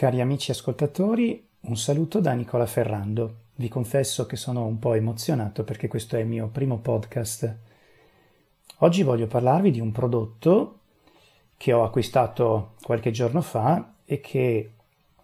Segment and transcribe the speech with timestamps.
[0.00, 3.48] Cari amici ascoltatori, un saluto da Nicola Ferrando.
[3.56, 7.54] Vi confesso che sono un po' emozionato perché questo è il mio primo podcast.
[8.78, 10.78] Oggi voglio parlarvi di un prodotto
[11.58, 14.70] che ho acquistato qualche giorno fa e che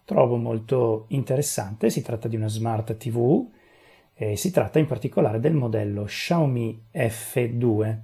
[0.05, 1.89] trovo molto interessante.
[1.89, 3.49] Si tratta di una smart TV
[4.13, 7.97] e si tratta in particolare del modello Xiaomi F2.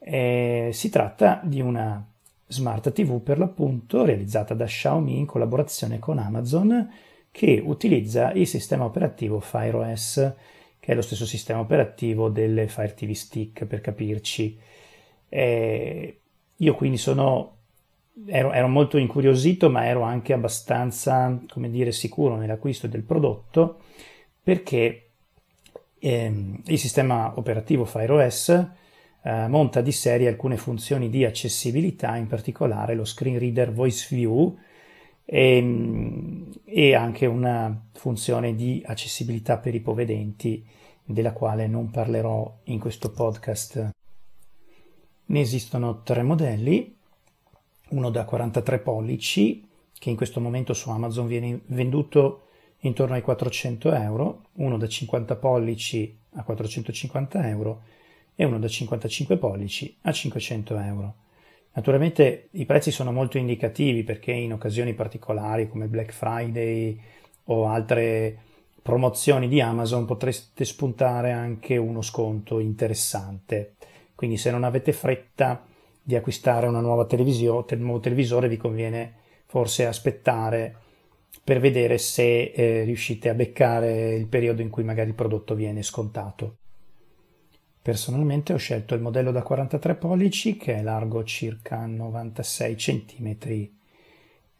[0.00, 2.04] E si tratta di una
[2.48, 6.90] smart TV per l'appunto realizzata da Xiaomi in collaborazione con Amazon
[7.30, 10.34] che utilizza il sistema operativo Fire OS
[10.80, 14.58] che è lo stesso sistema operativo delle Fire TV Stick per capirci.
[15.28, 16.20] E
[16.56, 17.56] io quindi sono
[18.26, 23.80] ero, ero, molto incuriosito ma ero anche abbastanza come dire sicuro nell'acquisto del prodotto
[24.42, 25.10] perché
[25.98, 28.66] ehm, il sistema operativo Fire OS
[29.22, 34.56] eh, monta di serie alcune funzioni di accessibilità, in particolare lo screen reader voice view
[35.24, 40.64] e, e anche una funzione di accessibilità per ipovedenti
[41.04, 43.90] della quale non parlerò in questo podcast.
[45.26, 46.96] Ne esistono tre modelli,
[47.90, 49.66] uno da 43 pollici
[49.98, 52.44] che in questo momento su Amazon viene venduto
[52.80, 57.82] intorno ai 400 euro, uno da 50 pollici a 450 euro
[58.40, 61.14] e uno da 55 pollici a 500 euro.
[61.72, 66.96] Naturalmente i prezzi sono molto indicativi perché in occasioni particolari come Black Friday
[67.46, 68.38] o altre
[68.80, 73.74] promozioni di Amazon potreste spuntare anche uno sconto interessante.
[74.14, 75.66] Quindi se non avete fretta
[76.00, 79.14] di acquistare una nuova televisione, un nuovo televisore vi conviene
[79.46, 80.76] forse aspettare
[81.42, 85.82] per vedere se eh, riuscite a beccare il periodo in cui magari il prodotto viene
[85.82, 86.58] scontato.
[87.88, 93.36] Personalmente ho scelto il modello da 43 pollici che è largo circa 96 cm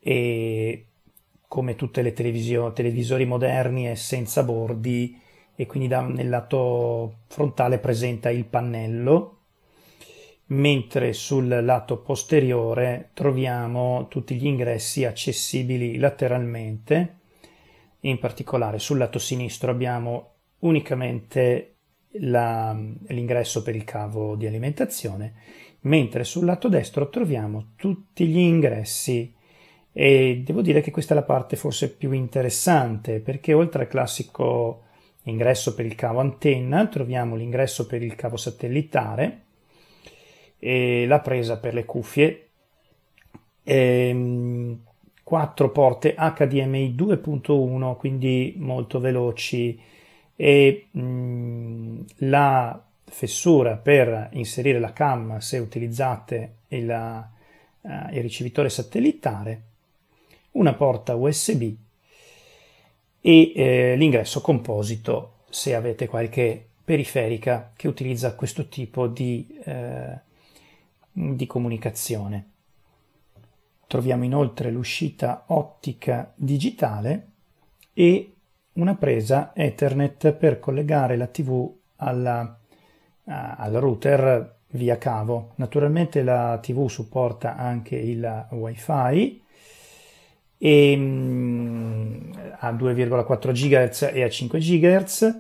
[0.01, 0.87] e
[1.47, 5.21] come tutte le televisori moderni è senza bordi
[5.55, 9.41] e quindi da, nel lato frontale presenta il pannello
[10.47, 17.17] mentre sul lato posteriore troviamo tutti gli ingressi accessibili lateralmente.
[18.01, 21.75] In particolare sul lato sinistro abbiamo unicamente
[22.13, 22.77] la,
[23.09, 25.35] l'ingresso per il cavo di alimentazione,
[25.81, 29.35] mentre sul lato destro troviamo tutti gli ingressi.
[29.93, 34.85] E devo dire che questa è la parte forse più interessante perché oltre al classico
[35.25, 39.45] ingresso per il cavo antenna troviamo l'ingresso per il cavo satellitare
[40.59, 42.49] e la presa per le cuffie.
[43.63, 44.79] E, ehm,
[45.23, 49.79] quattro porte HDMI 2.1 quindi molto veloci
[50.41, 56.89] e mh, la fessura per inserire la cam se utilizzate il,
[57.81, 59.63] uh, il ricevitore satellitare,
[60.53, 61.75] una porta USB
[63.21, 70.21] e eh, l'ingresso composito se avete qualche periferica che utilizza questo tipo di, eh,
[71.11, 72.51] di comunicazione.
[73.89, 77.27] Troviamo inoltre l'uscita ottica digitale
[77.93, 78.35] e
[78.79, 82.59] una presa Ethernet per collegare la TV alla,
[83.25, 85.53] uh, al router via cavo.
[85.57, 89.43] Naturalmente la TV supporta anche il WiFi
[90.59, 95.39] e, um, a 2,4 GHz e a 5 GHz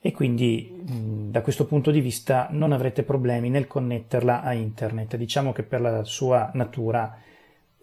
[0.00, 5.16] e quindi um, da questo punto di vista non avrete problemi nel connetterla a internet.
[5.16, 7.18] Diciamo che per la sua natura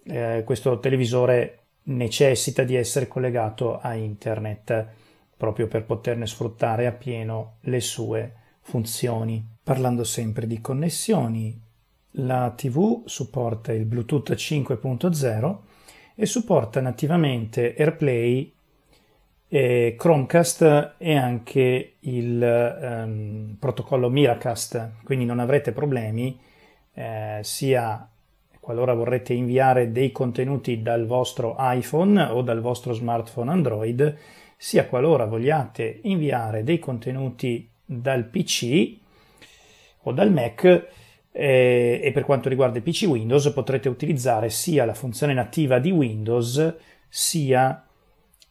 [0.06, 4.88] eh, questo televisore necessita di essere collegato a internet
[5.36, 9.46] proprio per poterne sfruttare appieno le sue funzioni.
[9.62, 11.60] Parlando sempre di connessioni,
[12.18, 15.58] la TV supporta il Bluetooth 5.0
[16.16, 18.54] e supporta nativamente AirPlay,
[19.48, 26.40] eh, Chromecast e anche il ehm, protocollo Miracast, quindi non avrete problemi
[26.94, 28.08] eh, sia
[28.64, 34.18] qualora vorrete inviare dei contenuti dal vostro iPhone o dal vostro smartphone Android,
[34.56, 38.96] sia qualora vogliate inviare dei contenuti dal PC
[40.04, 40.64] o dal Mac
[41.30, 45.92] eh, e per quanto riguarda i PC Windows potrete utilizzare sia la funzione nativa di
[45.92, 46.74] Windows
[47.10, 47.86] sia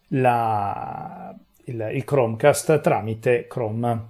[0.09, 4.09] la, il, il Chromecast tramite Chrome.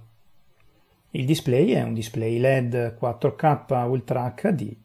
[1.11, 4.81] Il display è un display LED 4K Ultra HD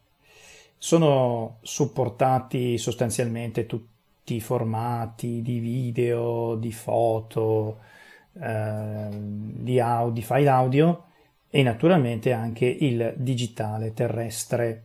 [0.79, 7.81] sono supportati sostanzialmente tutti i formati di video, di foto,
[8.41, 11.05] eh, di, audio, di file audio
[11.51, 14.85] e naturalmente anche il digitale terrestre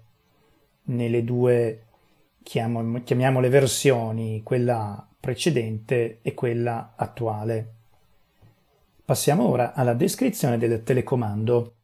[0.85, 1.83] nelle due
[2.43, 7.71] chiamiamo le versioni, quella precedente e quella attuale.
[9.05, 11.75] Passiamo ora alla descrizione del telecomando.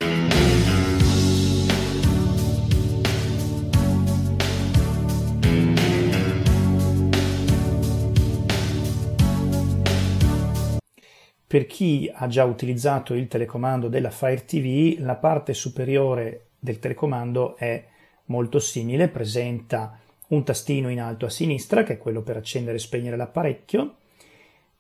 [11.50, 17.56] Per chi ha già utilizzato il telecomando della Fire TV, la parte superiore del telecomando
[17.56, 17.84] è
[18.26, 22.80] molto simile, presenta un tastino in alto a sinistra, che è quello per accendere e
[22.80, 23.96] spegnere l'apparecchio,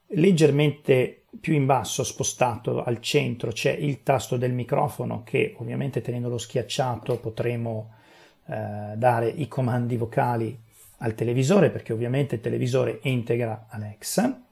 [0.09, 6.37] leggermente più in basso, spostato al centro, c'è il tasto del microfono che ovviamente tenendolo
[6.37, 7.95] schiacciato potremo
[8.45, 10.55] eh, dare i comandi vocali
[10.97, 14.43] al televisore perché ovviamente il televisore integra Alexa.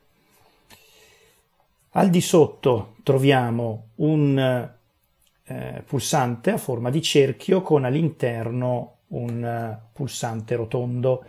[1.97, 4.37] Al di sotto troviamo un
[5.43, 11.25] eh, pulsante a forma di cerchio con all'interno un uh, pulsante rotondo.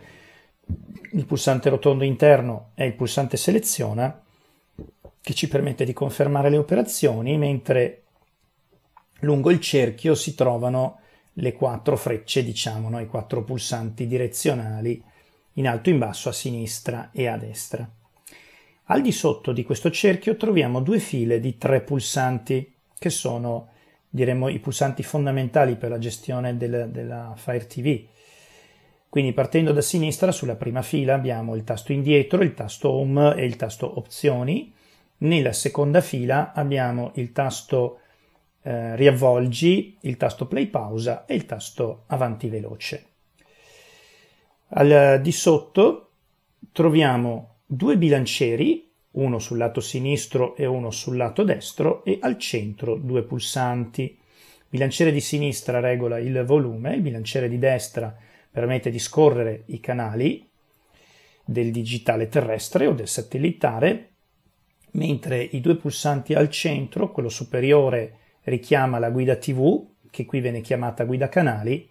[1.13, 4.23] Il pulsante rotondo interno è il pulsante seleziona
[5.19, 8.03] che ci permette di confermare le operazioni, mentre
[9.21, 10.99] lungo il cerchio si trovano
[11.33, 12.99] le quattro frecce, diciamo, no?
[12.99, 15.03] i quattro pulsanti direzionali
[15.53, 17.89] in alto, in basso, a sinistra e a destra.
[18.91, 23.69] Al di sotto di questo cerchio troviamo due file di tre pulsanti che sono
[24.09, 28.03] diremmo i pulsanti fondamentali per la gestione del, della Fire TV.
[29.07, 33.45] Quindi partendo da sinistra sulla prima fila abbiamo il tasto indietro, il tasto home e
[33.45, 34.73] il tasto opzioni
[35.17, 37.99] nella seconda fila abbiamo il tasto
[38.63, 43.05] eh, riavvolgi, il tasto play pausa e il tasto avanti veloce.
[44.69, 46.09] Al di sotto
[46.71, 52.95] troviamo due bilancieri, uno sul lato sinistro e uno sul lato destro e al centro
[52.95, 54.01] due pulsanti.
[54.01, 58.17] Il bilanciere di sinistra regola il volume, il bilanciere di destra
[58.49, 60.49] permette di scorrere i canali
[61.45, 64.09] del digitale terrestre o del satellitare
[64.93, 70.61] mentre i due pulsanti al centro, quello superiore richiama la guida TV, che qui viene
[70.61, 71.87] chiamata guida canali,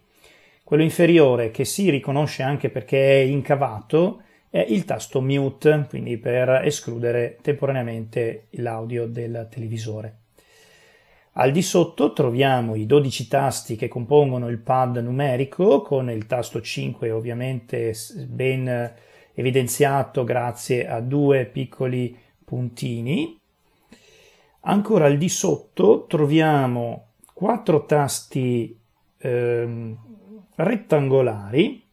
[0.65, 6.63] quello inferiore, che si riconosce anche perché è incavato, è il tasto mute, quindi per
[6.65, 10.17] escludere temporaneamente l'audio del televisore.
[11.41, 16.61] Al di sotto troviamo i 12 tasti che compongono il pad numerico, con il tasto
[16.61, 17.95] 5 ovviamente
[18.27, 18.93] ben
[19.35, 23.39] evidenziato grazie a due piccoli puntini.
[24.63, 28.77] Ancora al di sotto troviamo quattro tasti
[29.19, 29.97] eh,
[30.57, 31.88] rettangolari,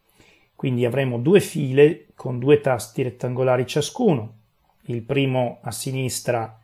[0.65, 4.37] quindi avremo due file con due tasti rettangolari ciascuno.
[4.85, 6.59] Il primo a sinistra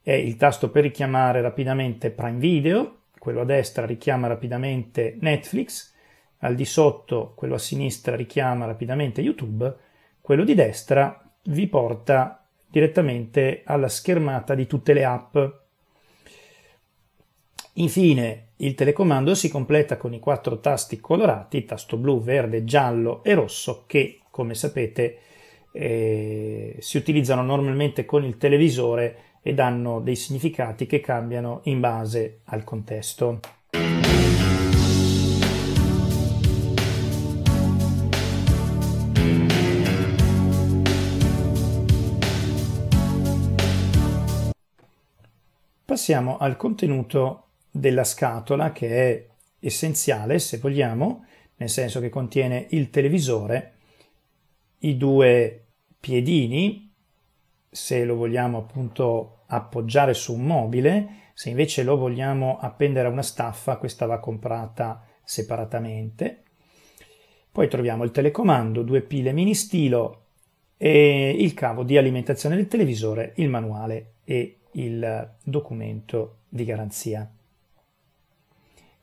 [0.00, 5.92] è il tasto per richiamare rapidamente Prime Video, quello a destra richiama rapidamente Netflix,
[6.38, 9.76] al di sotto quello a sinistra richiama rapidamente YouTube,
[10.22, 15.36] quello di destra vi porta direttamente alla schermata di tutte le app.
[17.74, 23.34] Infine, il telecomando si completa con i quattro tasti colorati, tasto blu, verde, giallo e
[23.34, 25.18] rosso, che, come sapete,
[25.72, 32.40] eh, si utilizzano normalmente con il televisore e danno dei significati che cambiano in base
[32.44, 33.40] al contesto.
[45.84, 47.43] Passiamo al contenuto
[47.76, 49.26] della scatola che è
[49.58, 51.24] essenziale se vogliamo,
[51.56, 53.72] nel senso che contiene il televisore,
[54.78, 55.64] i due
[55.98, 56.92] piedini,
[57.68, 63.22] se lo vogliamo appunto appoggiare su un mobile, se invece lo vogliamo appendere a una
[63.22, 66.42] staffa, questa va comprata separatamente.
[67.50, 70.26] Poi troviamo il telecomando, due pile mini stilo
[70.76, 77.28] e il cavo di alimentazione del televisore, il manuale e il documento di garanzia.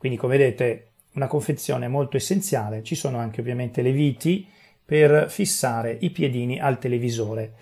[0.02, 4.44] Quindi come vedete una confezione molto essenziale, ci sono anche ovviamente le viti
[4.84, 7.52] per fissare i piedini al televisore.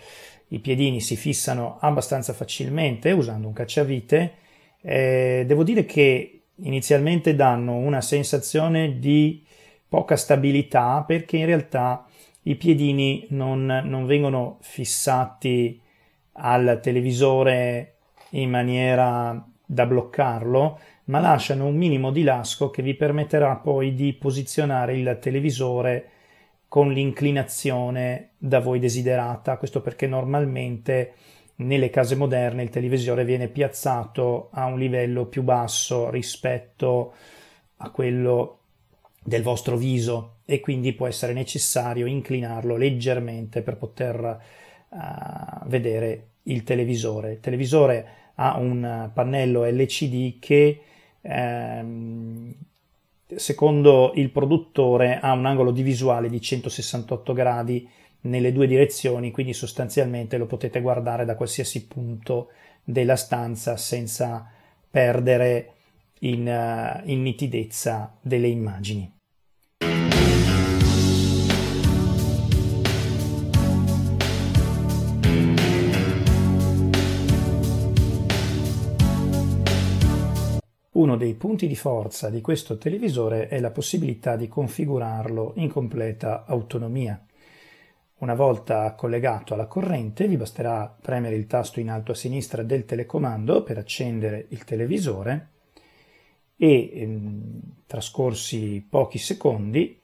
[0.49, 4.32] I piedini si fissano abbastanza facilmente usando un cacciavite.
[4.80, 9.44] Eh, devo dire che inizialmente danno una sensazione di
[9.87, 12.06] poca stabilità perché in realtà
[12.44, 15.78] i piedini non, non vengono fissati
[16.32, 17.97] al televisore
[18.30, 20.78] in maniera da bloccarlo,
[21.11, 26.09] ma lasciano un minimo di lasco che vi permetterà poi di posizionare il televisore
[26.69, 29.57] con l'inclinazione da voi desiderata.
[29.57, 31.14] Questo perché normalmente
[31.57, 37.12] nelle case moderne il televisore viene piazzato a un livello più basso rispetto
[37.79, 38.59] a quello
[39.21, 44.40] del vostro viso e quindi può essere necessario inclinarlo leggermente per poter
[44.88, 47.33] uh, vedere il televisore.
[47.33, 50.83] Il televisore ha un pannello LCD che
[51.23, 52.55] ehm,
[53.37, 57.89] secondo il produttore ha un angolo di visuale di 168 gradi
[58.23, 62.49] nelle due direzioni, quindi sostanzialmente lo potete guardare da qualsiasi punto
[62.85, 64.50] della stanza senza
[64.91, 65.75] perdere
[66.21, 69.20] in, uh, in nitidezza delle immagini.
[81.21, 87.23] Dei punti di forza di questo televisore è la possibilità di configurarlo in completa autonomia.
[88.21, 92.87] Una volta collegato alla corrente vi basterà premere il tasto in alto a sinistra del
[92.87, 95.49] telecomando per accendere il televisore
[96.57, 100.00] e ehm, trascorsi pochi secondi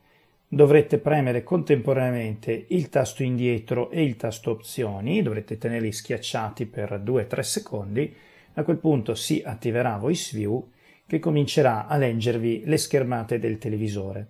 [0.47, 7.41] dovrete premere contemporaneamente il tasto indietro e il tasto opzioni, dovrete tenerli schiacciati per 2-3
[7.41, 8.15] secondi,
[8.53, 10.75] a quel punto si attiverà Voice View
[11.07, 14.27] che comincerà a leggervi le schermate del televisore.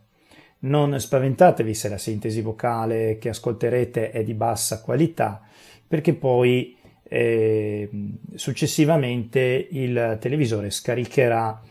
[0.59, 5.42] Non spaventatevi se la sintesi vocale che ascolterete è di bassa qualità,
[5.87, 7.88] perché poi eh,
[8.35, 11.62] successivamente il televisore scaricherà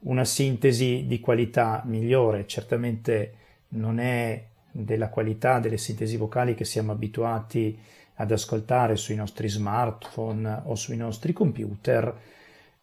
[0.00, 2.46] una sintesi di qualità migliore.
[2.46, 3.34] Certamente
[3.68, 7.78] non è della qualità delle sintesi vocali che siamo abituati
[8.16, 12.14] ad ascoltare sui nostri smartphone o sui nostri computer,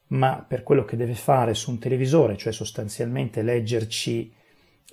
[0.10, 4.34] ma per quello che deve fare su un televisore, cioè sostanzialmente leggerci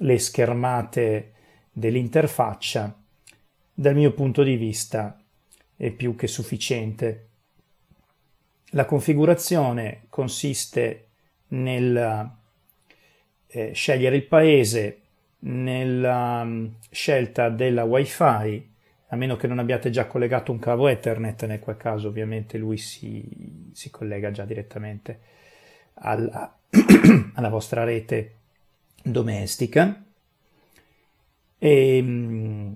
[0.00, 1.32] le schermate
[1.70, 2.98] dell'interfaccia,
[3.72, 5.18] dal mio punto di vista
[5.76, 7.28] è più che sufficiente.
[8.70, 11.08] La configurazione consiste
[11.48, 12.30] nel
[13.46, 15.00] eh, scegliere il paese,
[15.40, 18.74] nella um, scelta della wifi,
[19.08, 22.76] a meno che non abbiate già collegato un cavo Ethernet, nel qual caso ovviamente lui
[22.76, 23.24] si,
[23.72, 25.20] si collega già direttamente
[25.94, 26.56] alla,
[27.34, 28.34] alla vostra rete
[29.02, 30.02] domestica.
[31.58, 32.72] E, mm,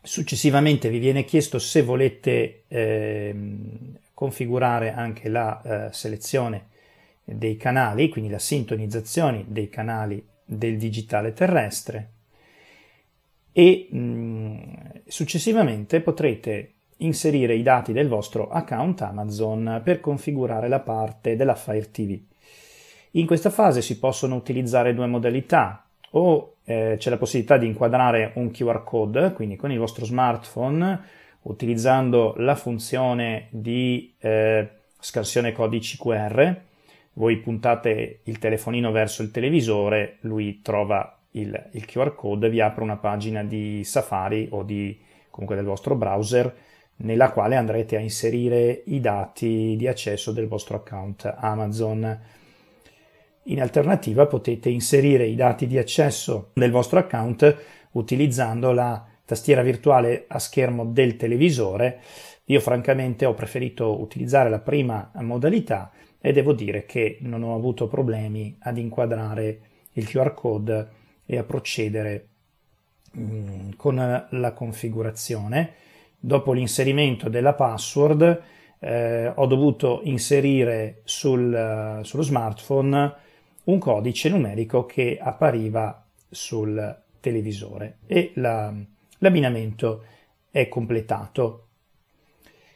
[0.00, 3.34] successivamente vi viene chiesto se volete eh,
[4.14, 6.68] configurare anche la eh, selezione
[7.22, 12.12] dei canali, quindi la sintonizzazione dei canali del digitale terrestre
[13.58, 14.56] e mh, mm,
[15.08, 21.90] successivamente potrete inserire i dati del vostro account Amazon per configurare la parte della Fire
[21.90, 22.16] TV.
[23.12, 28.30] In questa fase si possono utilizzare due modalità, o eh, c'è la possibilità di inquadrare
[28.36, 31.00] un QR code, quindi con il vostro smartphone,
[31.42, 34.68] utilizzando la funzione di eh,
[35.00, 36.54] scansione codici QR,
[37.14, 42.82] voi puntate il telefonino verso il televisore, lui trova il, il QR code vi apre
[42.82, 44.98] una pagina di Safari o di,
[45.30, 46.54] comunque del vostro browser
[47.00, 52.20] nella quale andrete a inserire i dati di accesso del vostro account Amazon.
[53.44, 57.56] In alternativa potete inserire i dati di accesso del vostro account
[57.92, 62.00] utilizzando la tastiera virtuale a schermo del televisore.
[62.46, 67.86] Io francamente ho preferito utilizzare la prima modalità e devo dire che non ho avuto
[67.86, 69.60] problemi ad inquadrare
[69.92, 70.88] il QR code
[71.30, 72.28] e a procedere
[73.16, 75.74] mm, con la configurazione.
[76.18, 78.42] Dopo l'inserimento della password
[78.78, 83.14] eh, ho dovuto inserire sul, sullo smartphone
[83.64, 88.72] un codice numerico che appariva sul televisore e la,
[89.18, 90.04] l'abbinamento
[90.50, 91.64] è completato.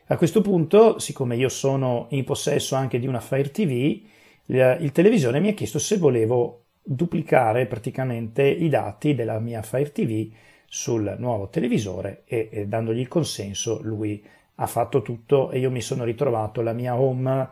[0.06, 4.02] A questo punto, siccome io sono in possesso anche di una Fire TV,
[4.46, 9.92] il, il televisore mi ha chiesto se volevo duplicare praticamente i dati della mia Fire
[9.92, 10.30] TV
[10.66, 14.24] sul nuovo televisore e, e dandogli il consenso lui
[14.56, 17.48] ha fatto tutto e io mi sono ritrovato la mia home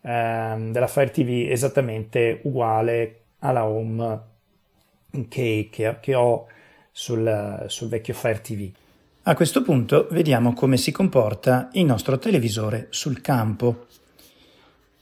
[0.00, 4.20] eh, della Fire TV esattamente uguale alla home
[5.28, 6.46] che, che, che ho
[6.90, 8.70] sul, sul vecchio Fire TV.
[9.24, 13.86] A questo punto vediamo come si comporta il nostro televisore sul campo.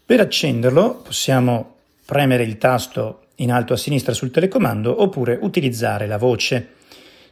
[0.04, 6.18] Per accenderlo possiamo premere il tasto in alto a sinistra sul telecomando oppure utilizzare la
[6.18, 6.74] voce.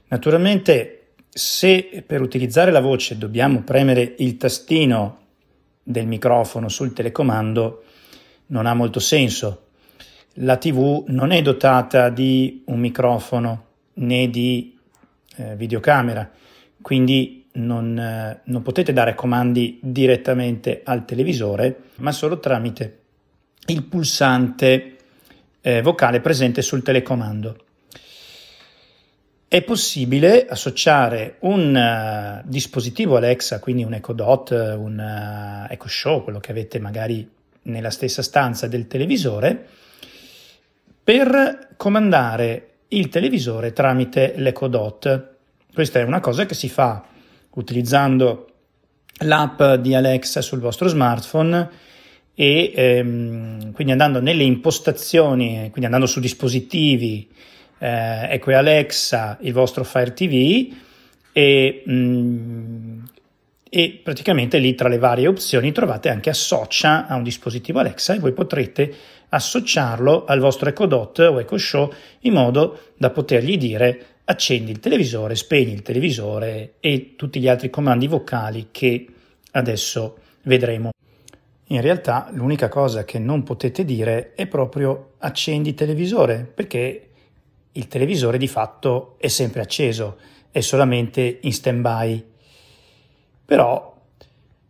[0.08, 5.18] Naturalmente se per utilizzare la voce dobbiamo premere il tastino
[5.82, 7.84] del microfono sul telecomando
[8.46, 9.62] non ha molto senso.
[10.40, 14.76] La TV non è dotata di un microfono né di
[15.36, 16.30] eh, videocamera,
[16.82, 23.00] quindi non, eh, non potete dare comandi direttamente al televisore, ma solo tramite
[23.66, 24.95] il pulsante
[25.66, 27.56] eh, vocale presente sul telecomando.
[29.48, 36.22] è possibile associare un uh, dispositivo Alexa, quindi un Echo Dot, un uh, Echo Show,
[36.22, 37.28] quello che avete magari
[37.62, 39.66] nella stessa stanza del televisore,
[41.02, 45.36] per comandare il televisore tramite l'Echo Dot.
[45.72, 47.04] Questa è una cosa che si fa
[47.50, 48.50] utilizzando
[49.20, 51.70] l'app di Alexa sul vostro smartphone
[52.38, 57.28] e ehm, quindi andando nelle impostazioni, quindi andando su dispositivi,
[57.78, 60.70] eh, ecco Alexa, il vostro Fire TV
[61.32, 63.04] e, mh, mm,
[63.70, 68.18] e praticamente lì tra le varie opzioni trovate anche associa a un dispositivo Alexa e
[68.18, 68.94] voi potrete
[69.30, 71.90] associarlo al vostro Echo Dot o Echo Show
[72.20, 77.70] in modo da potergli dire accendi il televisore, spegni il televisore e tutti gli altri
[77.70, 79.06] comandi vocali che
[79.52, 80.95] adesso vedremo.
[81.70, 87.10] In realtà l'unica cosa che non potete dire è proprio accendi il televisore, perché
[87.72, 90.18] il televisore di fatto è sempre acceso,
[90.50, 92.24] è solamente in stand-by.
[93.44, 93.94] Però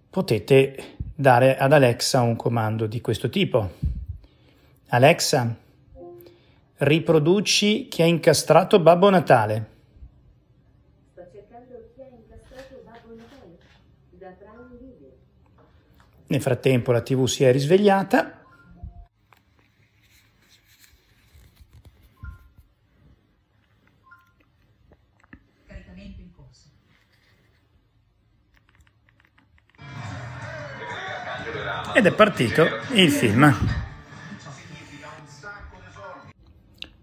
[0.09, 3.71] potete dare ad Alexa un comando di questo tipo.
[4.89, 5.55] Alexa,
[6.79, 9.69] riproduci chi ha incastrato Babbo Natale.
[11.13, 13.59] Sto cercando chi ha incastrato Babbo Natale
[14.11, 15.09] da Prime Video.
[16.29, 18.43] Nel frattempo la TV si è risvegliata.
[31.95, 33.55] Ed è partito il film.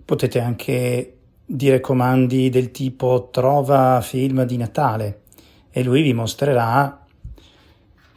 [0.05, 5.21] Potete anche dire comandi del tipo trova film di Natale
[5.71, 7.02] e lui vi mostrerà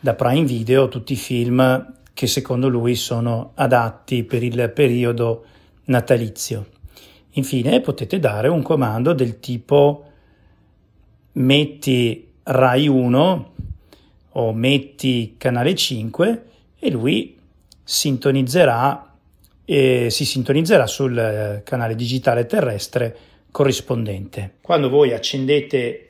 [0.00, 5.44] da Prime Video tutti i film che secondo lui sono adatti per il periodo
[5.84, 6.66] natalizio.
[7.32, 10.04] Infine potete dare un comando del tipo
[11.32, 13.52] metti Rai 1
[14.30, 16.44] o metti canale 5
[16.78, 17.38] e lui
[17.82, 19.14] sintonizzerà
[19.64, 23.16] e si sintonizzerà sul eh, canale digitale terrestre
[23.50, 24.54] corrispondente.
[24.60, 26.05] Quando voi accendete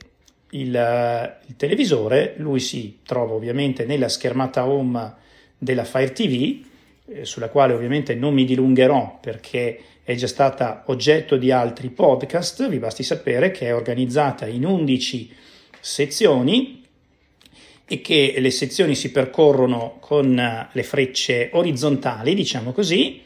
[0.51, 5.13] il, eh, il, televisore, lui si trova ovviamente nella schermata home
[5.57, 6.63] della Fire TV,
[7.07, 12.69] eh, sulla quale ovviamente non mi dilungherò perché è già stata oggetto di altri podcast,
[12.69, 15.33] vi basti sapere che è organizzata in 11
[15.79, 16.83] sezioni
[17.89, 23.21] e che le sezioni si percorrono con eh, le frecce orizzontali, diciamo così,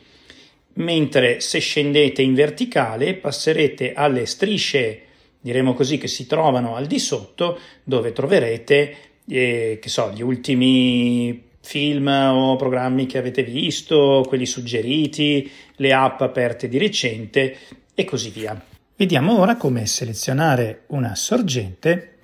[0.73, 5.01] mentre se scendete in verticale passerete alle strisce,
[5.41, 8.95] diremo così, che si trovano al di sotto, dove troverete,
[9.27, 16.21] eh, che so, gli ultimi film o programmi che avete visto, quelli suggeriti, le app
[16.21, 17.57] aperte di recente
[17.93, 18.59] e così via.
[18.95, 22.17] Vediamo ora come selezionare una sorgente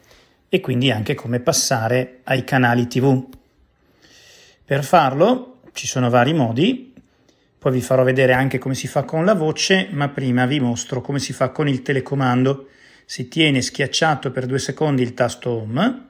[0.50, 3.26] e quindi anche come passare ai canali TV.
[4.64, 6.94] Per farlo ci sono vari modi,
[7.58, 11.02] poi vi farò vedere anche come si fa con la voce, ma prima vi mostro
[11.02, 12.68] come si fa con il telecomando.
[13.10, 16.08] Si tiene schiacciato per due secondi il tasto Home.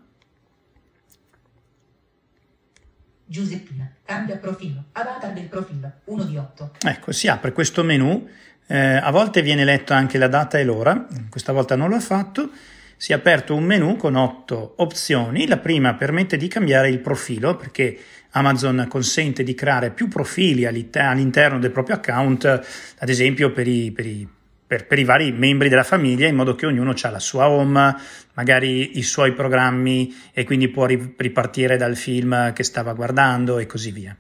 [3.23, 6.71] Giuseppina, cambia profilo, avatar del profilo, 1 di 8.
[6.87, 8.27] Ecco, si apre questo menu,
[8.65, 12.49] eh, a volte viene letto anche la data e l'ora, questa volta non l'ho fatto,
[12.95, 17.55] si è aperto un menu con otto opzioni, la prima permette di cambiare il profilo
[17.55, 17.95] perché
[18.31, 24.07] Amazon consente di creare più profili all'interno del proprio account, ad esempio per i, per
[24.07, 24.27] i
[24.67, 27.95] per, per, i vari membri della famiglia in modo che ognuno ha la sua home,
[28.33, 33.91] magari i suoi programmi e quindi può ripartire dal film che stava guardando e così
[33.91, 34.15] via.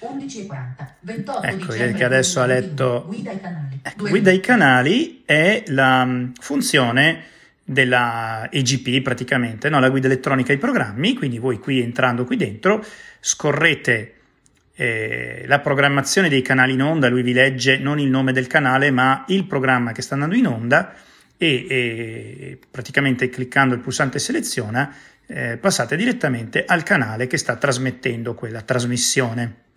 [0.00, 3.80] 11.40, 28 ecco, che adesso ha letto guida ai canali.
[3.82, 7.24] Ecco, guida ai canali è la mm, funzione
[7.62, 9.78] della EGP praticamente, no?
[9.78, 12.84] la guida elettronica ai programmi, quindi voi qui entrando qui dentro
[13.20, 14.14] scorrete
[14.74, 18.90] eh, la programmazione dei canali in onda, lui vi legge non il nome del canale
[18.90, 20.94] ma il programma che sta andando in onda
[21.36, 24.94] e, e praticamente cliccando il pulsante seleziona
[25.26, 29.68] eh, passate direttamente al canale che sta trasmettendo quella trasmissione.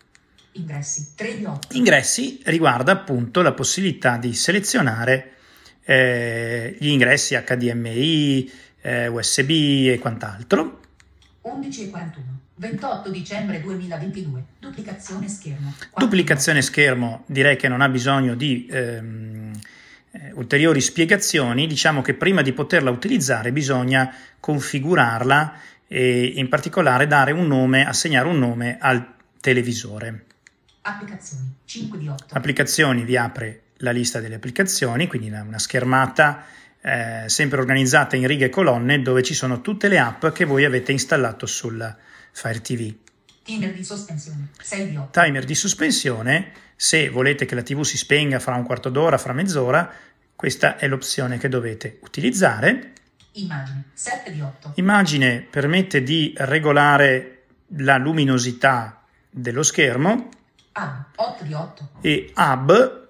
[0.54, 1.78] Ingressi, 3 di 8.
[1.78, 5.32] Ingressi riguarda appunto la possibilità di selezionare
[5.84, 8.52] eh, gli ingressi HDMI,
[8.82, 10.80] eh, USB e quant'altro.
[11.44, 15.74] 11.41, 28 dicembre 2022, duplicazione schermo.
[15.98, 19.52] Duplicazione schermo direi che non ha bisogno di ehm,
[20.12, 25.54] eh, ulteriori spiegazioni, diciamo che prima di poterla utilizzare bisogna configurarla
[25.88, 30.26] e in particolare dare un nome, assegnare un nome al televisore.
[30.82, 32.36] Applicazioni 5 di 8.
[32.36, 36.46] Applicazioni vi apre la lista delle applicazioni, quindi una schermata
[36.82, 40.66] eh, sempre organizzata in righe e colonne dove ci sono tutte le app che voi
[40.66, 41.96] avete installato sul
[42.34, 42.94] Fire TV.
[43.44, 45.22] Timer di sospensione 6 di 8.
[45.22, 49.34] Timer di sospensione, se volete che la TV si spenga fra un quarto d'ora, fra
[49.34, 49.90] mezz'ora,
[50.36, 52.94] questa è l'opzione che dovete utilizzare.
[53.34, 54.74] Immagine 7 di 8.
[54.76, 57.44] Immagine permette di regolare
[57.78, 60.30] la luminosità dello schermo
[60.74, 61.90] Hub 8 di 8.
[62.02, 63.08] e Hub,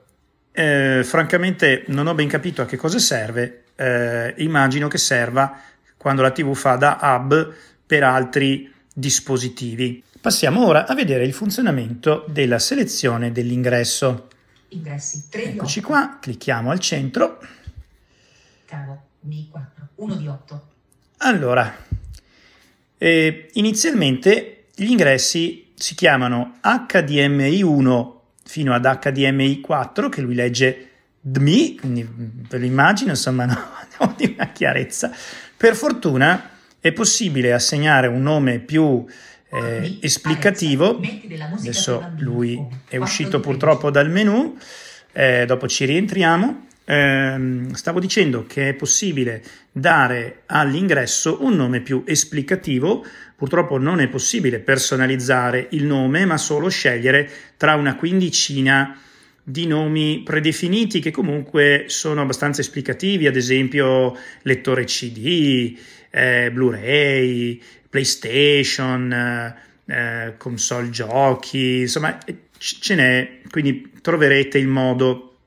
[0.52, 5.60] eh, francamente non ho ben capito a che cosa serve, eh, immagino che serva
[5.98, 7.54] quando la TV fa da hub
[7.86, 10.04] per altri dispositivi.
[10.22, 14.28] Passiamo ora a vedere il funzionamento della selezione dell'ingresso.
[14.70, 15.58] Ingressi 3 di 8.
[15.58, 17.40] Eccoci qua, clicchiamo al centro.
[18.66, 20.68] Cavo Mi 4 1 di 8.
[21.18, 21.76] Allora,
[22.98, 30.90] eh, inizialmente gli ingressi si chiamano HDMI 1 fino ad HDMI 4 che lui legge
[31.20, 33.58] DMI, quindi ve lo immagino, insomma no,
[34.00, 35.12] no, di una chiarezza.
[35.56, 36.50] Per fortuna
[36.84, 39.06] è possibile assegnare un nome più
[39.50, 41.00] eh, esplicativo.
[41.58, 44.58] Adesso lui è 4 uscito purtroppo dal menu,
[45.14, 46.66] eh, dopo ci rientriamo.
[46.84, 49.42] Ehm, stavo dicendo che è possibile
[49.72, 53.06] dare all'ingresso un nome più esplicativo.
[53.38, 59.00] Purtroppo non è possibile personalizzare il nome, ma solo scegliere tra una quindicina
[59.42, 65.78] di nomi predefiniti che comunque sono abbastanza esplicativi, ad esempio lettore CD,
[66.16, 75.38] eh, Blu-ray, PlayStation, eh, eh, console giochi, insomma eh, ce n'è, quindi troverete il modo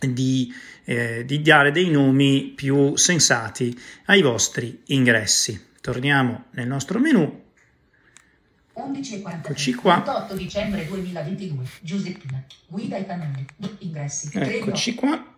[0.00, 0.52] di,
[0.84, 5.72] eh, di dare dei nomi più sensati ai vostri ingressi.
[5.82, 7.42] Torniamo nel nostro menu
[8.72, 9.52] 11 e 43.
[9.52, 9.94] Eccoci qua.
[9.96, 11.64] 28 dicembre 2022.
[11.80, 12.44] Giuseppina.
[12.66, 13.44] Guida ai pannelli.
[13.80, 14.56] Ingressi 3 di 8.
[14.56, 15.34] Eccoci qua.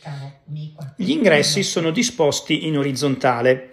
[0.00, 0.94] Cavo Mi 4.
[0.96, 3.67] Gli ingressi sono disposti in orizzontale.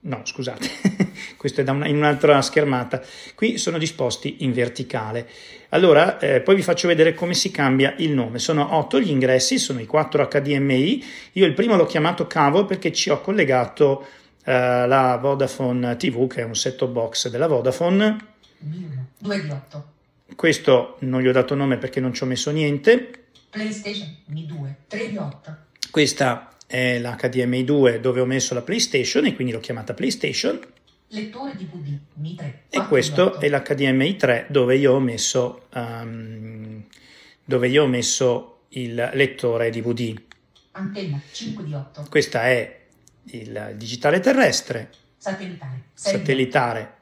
[0.00, 0.68] No, scusate,
[1.36, 3.02] questo è da una, in un'altra schermata.
[3.34, 5.28] Qui sono disposti in verticale.
[5.70, 8.38] Allora, eh, poi vi faccio vedere come si cambia il nome.
[8.38, 11.04] Sono 8 gli ingressi, sono i 4 HDMI.
[11.32, 14.06] Io il primo l'ho chiamato cavo perché ci ho collegato
[14.44, 18.16] eh, la Vodafone TV, che è un set-top box della Vodafone.
[18.60, 19.06] Mi 1.
[19.18, 19.92] 2 di 8.
[20.36, 23.24] Questo non gli ho dato nome perché non ci ho messo niente.
[23.50, 24.14] PlayStation.
[24.26, 24.76] Mi 2.
[24.86, 25.56] 3 di 8.
[25.90, 30.60] Questa è l'HDMI 2 dove ho messo la PlayStation e quindi l'ho chiamata PlayStation.
[31.08, 31.98] Lettore DVD.
[32.14, 32.46] Mi 3.
[32.68, 33.40] E 4 questo di 8.
[33.40, 36.84] è l'HDMI 3 dove io ho messo, um,
[37.42, 40.20] dove io ho messo il lettore DVD.
[40.72, 41.18] Antenna.
[41.32, 42.06] 5 di 8.
[42.10, 42.80] Questo è
[43.30, 45.82] il digitale terrestre, Satellitare.
[45.94, 46.94] 6 di satellitare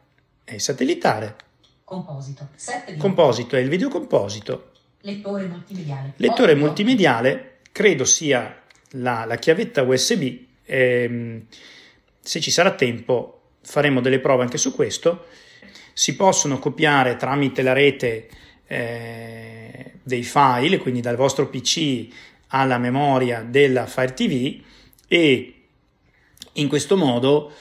[0.44, 1.26] e satellitare.
[1.26, 1.44] 8.
[1.82, 2.48] Composito.
[2.54, 3.00] 7 di 8.
[3.00, 4.70] Composito è il videocomposito.
[5.00, 6.12] Lettore multimediale.
[6.16, 6.64] Lettore 8 di 8.
[6.64, 10.38] multimediale credo sia la, la chiavetta USB.
[10.64, 11.42] ehm,
[12.20, 15.26] se ci sarà tempo faremo delle prove anche su questo.
[15.92, 18.28] Si possono copiare tramite la rete
[18.66, 22.08] eh, dei file, quindi dal vostro PC
[22.48, 24.60] alla memoria della Fire TV
[25.08, 25.54] e
[26.52, 27.52] in questo modo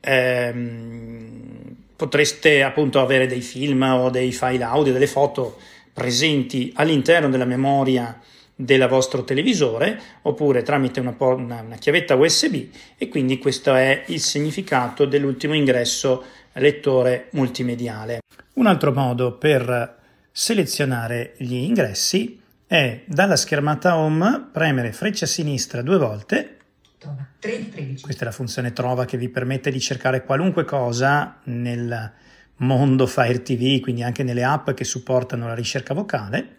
[0.00, 5.58] ehm, potreste appunto avere dei film o dei file audio, delle foto
[5.92, 8.18] presenti all'interno della memoria
[8.60, 12.68] del vostro televisore oppure tramite una, por- una- una chiavetta USB
[12.98, 18.20] e quindi questo è il significato dell'ultimo ingresso lettore multimediale.
[18.54, 19.98] Un altro modo per
[20.30, 26.56] selezionare gli ingressi è dalla schermata home premere freccia sinistra due volte
[26.98, 27.26] Trova.
[27.38, 28.02] 3 di 13.
[28.02, 32.12] questa è la funzione trova che vi permette di cercare qualunque cosa nel
[32.56, 36.56] mondo Fire TV, quindi anche nelle app che supportano la ricerca vocale.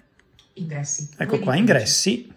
[0.53, 1.09] Ingressi.
[1.17, 1.59] Ecco 2 di qua 15.
[1.59, 2.33] ingressi,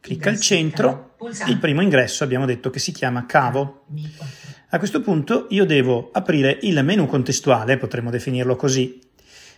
[0.00, 1.16] clicca al centro,
[1.46, 3.84] il primo ingresso abbiamo detto che si chiama cavo.
[3.88, 4.54] Mi 4.
[4.70, 9.00] A questo punto io devo aprire il menu contestuale, potremmo definirlo così.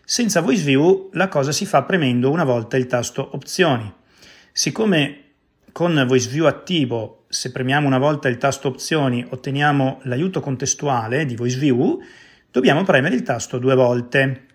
[0.05, 3.91] Senza voice view la cosa si fa premendo una volta il tasto opzioni.
[4.53, 5.25] Siccome
[5.73, 11.37] con voice view attivo, se premiamo una volta il tasto opzioni, otteniamo l'aiuto contestuale di
[11.37, 12.01] voice view,
[12.51, 14.48] dobbiamo premere il tasto due volte.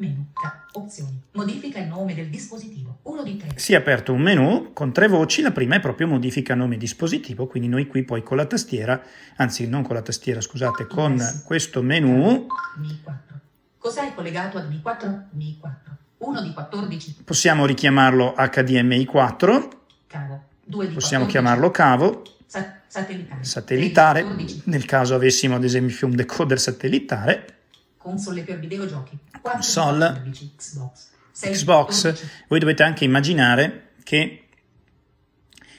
[0.00, 0.26] Menu.
[0.72, 1.20] Opzioni.
[1.32, 2.98] Modifica il nome del dispositivo.
[3.02, 3.50] 1 di 3.
[3.56, 7.46] Si è aperto un menu con tre voci, la prima è proprio modifica nome dispositivo,
[7.46, 9.00] quindi noi qui poi con la tastiera,
[9.36, 12.46] anzi non con la tastiera, scusate, con questo menu
[12.78, 13.38] Mi 4.
[13.78, 15.22] Cos'è collegato ad Mi 4?
[15.32, 15.96] Mi 4.
[16.18, 17.16] 1 di 14.
[17.24, 19.68] possiamo richiamarlo HDMI 4,
[20.06, 20.42] Cavo.
[20.64, 21.30] 2 di possiamo 14.
[21.30, 23.42] chiamarlo cavo, Sa- satellitare.
[23.44, 24.70] satellitare, 3 di 14.
[24.70, 27.59] nel caso avessimo ad esempio un decoder satellitare,
[28.00, 29.18] Console per videogiochi.
[29.42, 30.06] 4 Console.
[30.22, 30.52] di 14.
[30.56, 31.08] Xbox.
[31.32, 32.28] 6 di Xbox, 14.
[32.48, 34.44] voi dovete anche immaginare che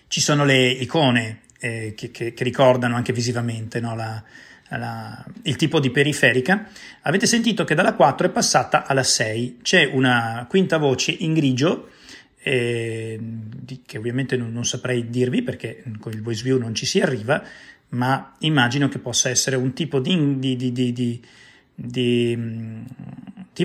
[0.06, 4.24] ci sono le icone eh, che, che, che, ricordano anche visivamente no, la,
[4.70, 6.68] la, il tipo di periferica,
[7.02, 9.60] avete sentito che dalla 4 è passata alla 6.
[9.64, 11.90] C'è una quinta voce in grigio
[12.38, 13.20] eh,
[13.84, 17.44] che ovviamente non, non, saprei dirvi perché con il voice view non ci si arriva,
[17.90, 21.22] ma immagino che possa essere un tipo di, di, di, di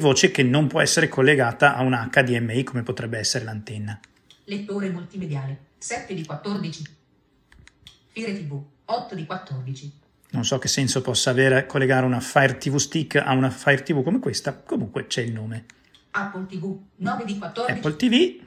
[0.00, 3.98] voce che non può essere collegata a un HDMI come potrebbe essere l'antenna.
[4.44, 6.84] Lettore multimediale 7 di 14.
[8.08, 9.92] Fire TV 8 di 14.
[10.30, 14.02] Non so che senso possa avere collegare una Fire TV Stick a una Fire TV
[14.02, 15.64] come questa, comunque c'è il nome.
[16.10, 17.78] Apple TV 9 di 14.
[17.78, 18.44] Apple TV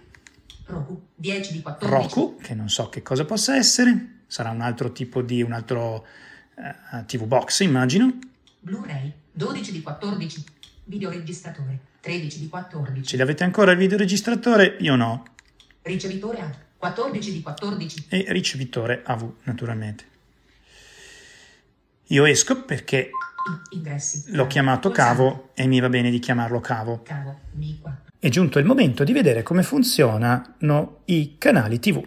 [0.69, 1.89] Roku 10 di 14.
[1.89, 6.05] Roku, che non so che cosa possa essere, sarà un altro tipo di un altro
[6.55, 8.19] uh, eh, TV box, immagino.
[8.59, 10.43] Blu-ray 12 di 14.
[10.83, 13.05] Videoregistratore 13 di 14.
[13.05, 14.75] Ce l'avete ancora il videoregistratore?
[14.81, 15.23] Io no.
[15.81, 18.05] Ricevitore A 14 di 14.
[18.09, 20.03] E ricevitore AV, naturalmente.
[22.07, 23.11] Io esco perché
[23.69, 24.25] Ingressi.
[24.33, 27.01] l'ho chiamato cavo e mi va bene di chiamarlo cavo.
[27.03, 28.11] Cavo Mi 4.
[28.19, 32.05] È giunto il momento di vedere come funzionano i canali TV.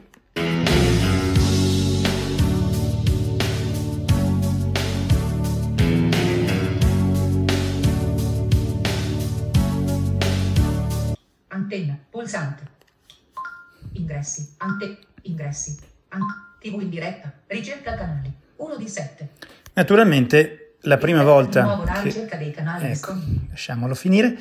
[14.03, 15.79] Ingressi, ante, ingressi.
[16.09, 18.33] An- TV in diretta, ricerca canali.
[18.57, 19.29] 1 di 7.
[19.75, 22.03] Naturalmente la prima Nuovo volta che...
[22.03, 23.15] ricerca dei canali Ecco,
[23.49, 24.37] lasciamolo finire.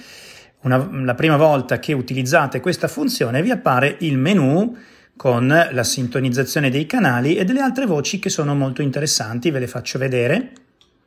[0.62, 4.76] Una- la prima volta che utilizzate questa funzione vi appare il menu
[5.16, 9.68] con la sintonizzazione dei canali e delle altre voci che sono molto interessanti, ve le
[9.68, 10.52] faccio vedere.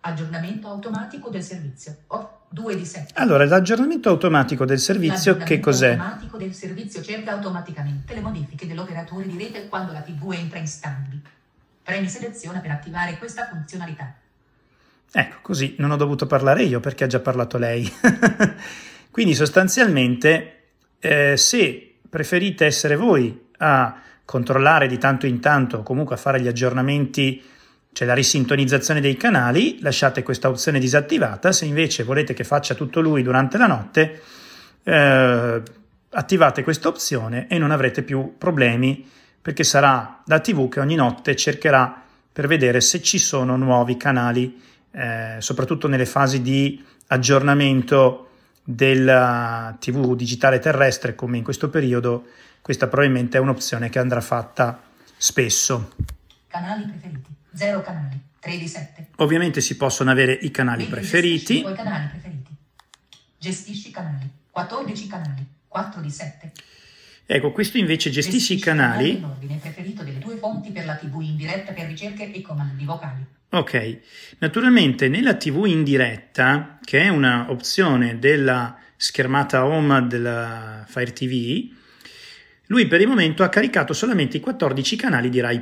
[0.06, 1.96] Aggiornamento automatico del servizio.
[2.08, 3.12] Off, 2 di 7.
[3.14, 5.90] Allora, l'aggiornamento automatico del servizio che L'aggiornamento cos'è?
[5.92, 10.68] automatico del servizio cerca automaticamente le modifiche dell'operatore di rete quando la TV entra in
[10.68, 11.18] scambi.
[11.82, 14.14] Premi seleziona per attivare questa funzionalità.
[15.10, 17.90] Ecco, così non ho dovuto parlare io perché ha già parlato lei.
[19.10, 20.64] Quindi sostanzialmente,
[20.98, 26.42] eh, se preferite essere voi a controllare di tanto in tanto, o comunque a fare
[26.42, 27.42] gli aggiornamenti,
[27.94, 31.52] cioè la risintonizzazione dei canali, lasciate questa opzione disattivata.
[31.52, 34.20] Se invece volete che faccia tutto lui durante la notte,
[34.82, 35.62] eh,
[36.10, 39.08] attivate questa opzione e non avrete più problemi
[39.40, 42.02] perché sarà la TV che ogni notte cercherà
[42.32, 48.30] per vedere se ci sono nuovi canali, eh, soprattutto nelle fasi di aggiornamento
[48.64, 52.24] della TV digitale terrestre, come in questo periodo,
[52.60, 54.82] questa probabilmente è un'opzione che andrà fatta
[55.16, 55.92] spesso.
[56.48, 57.42] Canali preferiti.
[57.54, 58.20] 0 canali.
[58.40, 59.08] 3 di 7.
[59.16, 61.60] Ovviamente si possono avere i canali preferiti.
[61.60, 62.50] i canali preferiti.
[63.38, 64.28] Gestisci canali.
[64.50, 65.46] 14 canali.
[65.66, 66.52] 4 di 7.
[67.26, 69.16] Ecco, questo invece gestisci i canali.
[69.16, 72.84] in ordine preferito delle tue fonti per la TV in diretta per ricerche e comandi
[72.84, 73.24] vocali.
[73.50, 74.00] Ok,
[74.38, 81.70] naturalmente nella TV in diretta, che è una opzione della schermata home della Fire TV,
[82.66, 85.60] lui per il momento ha caricato solamente i 14 canali di Rai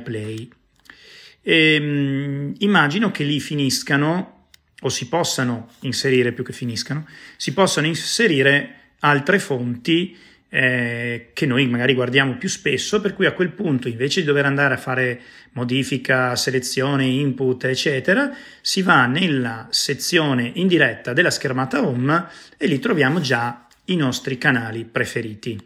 [1.43, 1.75] Play.
[1.75, 4.47] Ehm, immagino che lì finiscano,
[4.81, 10.17] o si possano inserire più che finiscano, si possano inserire altre fonti
[10.49, 14.45] eh, che noi magari guardiamo più spesso, per cui a quel punto invece di dover
[14.45, 15.21] andare a fare
[15.53, 22.27] modifica, selezione, input, eccetera, si va nella sezione in diretta della schermata home
[22.57, 25.59] e lì troviamo già i nostri canali preferiti.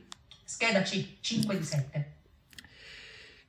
[0.45, 1.05] Scheda C.
[1.19, 2.16] 5 di 7.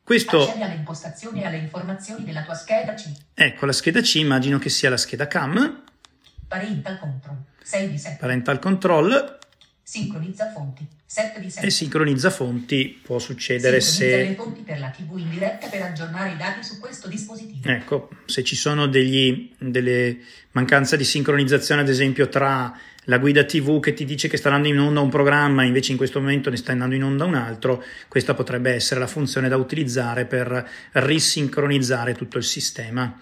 [0.09, 3.12] Questo, Accedi alle impostazioni e alle informazioni della tua scheda C.
[3.35, 5.83] ecco, la scheda C immagino che sia la scheda CAM,
[6.49, 7.37] Parental control.
[7.62, 8.16] 6 di 7.
[8.18, 9.38] parental control
[9.90, 10.87] Sincronizza fonti.
[11.07, 11.66] 7 di 7.
[11.66, 14.35] e sincronizza fonti, può succedere Sincronizza le se...
[14.35, 17.66] fonti per la TV in diretta per aggiornare i dati su questo dispositivo.
[17.66, 20.18] Ecco, se ci sono degli, delle
[20.51, 24.68] mancanze di sincronizzazione, ad esempio, tra la guida TV che ti dice che sta andando
[24.68, 27.83] in onda un programma, invece in questo momento ne sta andando in onda un altro,
[28.09, 33.18] questa potrebbe essere la funzione da utilizzare per risincronizzare tutto il sistema.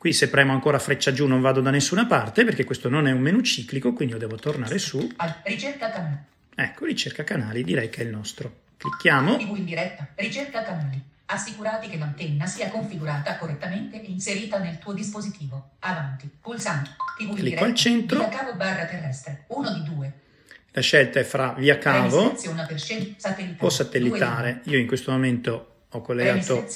[0.00, 3.12] Qui se premo ancora freccia giù non vado da nessuna parte perché questo non è
[3.12, 5.06] un menu ciclico, quindi io devo tornare su.
[5.44, 6.16] Ricerca canali.
[6.54, 8.60] Ecco, ricerca canali, direi che è il nostro.
[8.78, 9.36] Clicchiamo.
[9.36, 10.08] TV in diretta.
[10.14, 10.98] Ricerca canali.
[11.26, 15.72] Assicurati che l'antenna sia configurata correttamente e inserita nel tuo dispositivo.
[15.80, 16.30] Avanti.
[16.40, 16.92] Pulsante.
[17.18, 17.64] TV in Clicco diretta.
[17.66, 18.18] al centro.
[18.20, 19.44] Via cavo barra terrestre.
[19.48, 20.12] 1 di 2.
[20.70, 22.34] La scelta è fra via cavo
[23.58, 24.62] o satellitare.
[24.64, 26.66] Io in questo momento ho collegato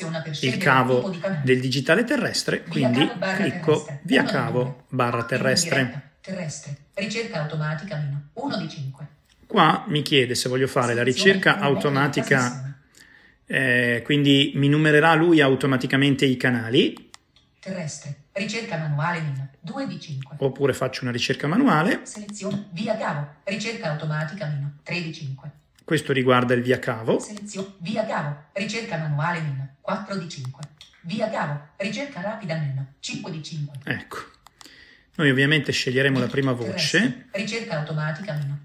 [0.40, 5.76] il cavo del digitale terrestre, quindi clicco via cavo barra terrestre.
[5.76, 6.02] diretta.
[6.20, 6.76] Terrestre.
[6.94, 8.28] Ricerca automatica meno.
[8.32, 9.06] 1 di 5.
[9.46, 12.64] Qua mi chiede se voglio fare la ricerca automatica
[13.46, 17.10] eh, quindi mi numererà lui automaticamente i canali.
[17.60, 18.22] Terrestre.
[18.32, 20.36] Ricerca manuale min 2 di 5.
[20.40, 22.00] Oppure faccio una ricerca manuale.
[22.02, 23.26] Selezione via cavo.
[23.44, 25.50] Ricerca automatica min 3 di 5.
[25.84, 27.18] Questo riguarda il via cavo.
[27.18, 28.44] Selezione via cavo.
[28.52, 30.62] Ricerca manuale min 4 di 5.
[31.02, 31.68] Via cavo.
[31.76, 33.80] Ricerca rapida min 5 di 5.
[33.84, 34.16] Ecco.
[35.16, 37.26] Noi ovviamente sceglieremo la prima voce.
[37.32, 38.58] Ricerca automatica min.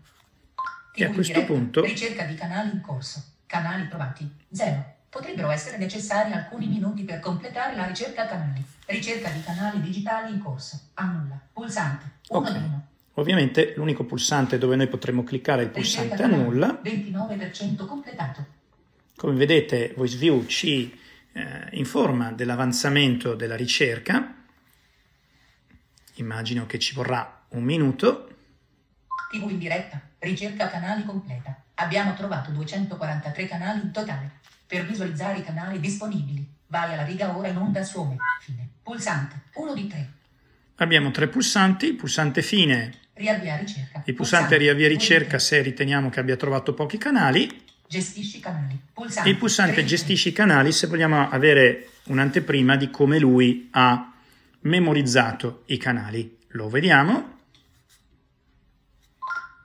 [0.94, 1.54] E a questo diretta.
[1.54, 3.22] punto- Ricerca di canali in corso.
[3.46, 4.30] Canali provati.
[4.52, 4.96] 0.
[5.10, 8.64] Potrebbero essere necessari alcuni minuti per completare la ricerca canali.
[8.86, 10.80] Ricerca di canali digitali in corso.
[10.96, 11.40] Annulla.
[11.52, 12.06] Pulsante.
[12.30, 12.72] 1 Ok.
[13.24, 13.40] Di 1.
[13.40, 16.80] Ovviamente l'unico pulsante dove noi potremo cliccare è il pulsante annulla.
[16.84, 18.46] 29% completato.
[19.16, 20.98] Come vedete VoiceView ci
[21.34, 24.36] eh, informa dell'avanzamento della ricerca.
[26.16, 28.36] Immagino che ci vorrà un minuto.
[29.32, 30.02] TV in diretta.
[30.20, 31.64] Ricerca canali completa.
[31.76, 34.38] Abbiamo trovato 243 canali in totale.
[34.66, 38.18] Per visualizzare i canali disponibili, vai alla riga ora in onda su Home.
[38.42, 38.70] Fine.
[38.84, 39.44] Pulsante.
[39.54, 40.10] 1 di 3.
[40.82, 44.02] Abbiamo tre pulsanti, il pulsante fine, Riavvia ricerca.
[44.06, 48.80] il pulsante riavvia ricerca se riteniamo che abbia trovato pochi canali Gestisci canali.
[48.94, 49.30] Pulsante.
[49.30, 54.14] il pulsante gestisci i canali se vogliamo avere un'anteprima di come lui ha
[54.62, 56.38] memorizzato i canali.
[56.50, 57.40] Lo vediamo.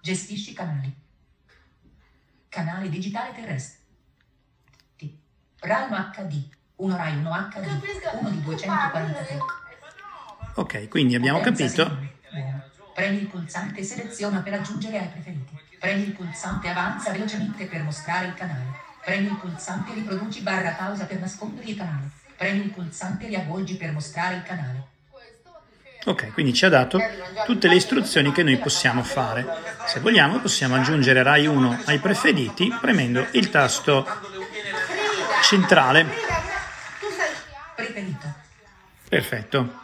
[0.01, 0.90] Gestisci canali.
[2.49, 3.81] Canale digitale terrestre.
[4.97, 5.11] T.
[5.59, 6.49] Rai 1 HD.
[6.77, 8.21] 1 Rai 1 HD.
[8.21, 9.38] 1 di 243.
[10.55, 12.04] Ok, quindi abbiamo Potenza capito.
[12.94, 15.59] Premi il pulsante seleziona per aggiungere ai preferiti.
[15.80, 18.83] Premi il pulsante avanza velocemente per mostrare il canale.
[19.04, 22.09] Premi il pulsante riproduci barra pausa per nascondere il canale.
[22.37, 24.87] Premi il pulsante riavvolgi per mostrare il canale.
[26.04, 27.00] Ok, quindi ci ha dato
[27.46, 29.44] tutte le istruzioni che noi possiamo fare.
[29.87, 34.07] Se vogliamo possiamo aggiungere Rai 1 ai preferiti premendo il tasto
[35.42, 36.07] centrale.
[37.74, 38.35] Preferito.
[39.09, 39.83] Perfetto.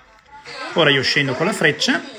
[0.74, 2.18] Ora io scendo con la freccia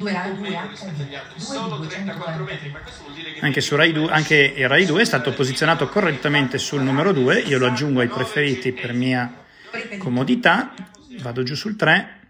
[0.00, 1.04] 2 Rai 2 HD.
[1.04, 3.40] 2 di 243.
[3.40, 7.40] Anche, su Rai 2, anche il Rai 2 è stato posizionato correttamente sul numero 2,
[7.40, 9.44] io lo aggiungo ai preferiti per mia
[9.98, 10.72] comodità,
[11.20, 12.20] vado giù sul 3,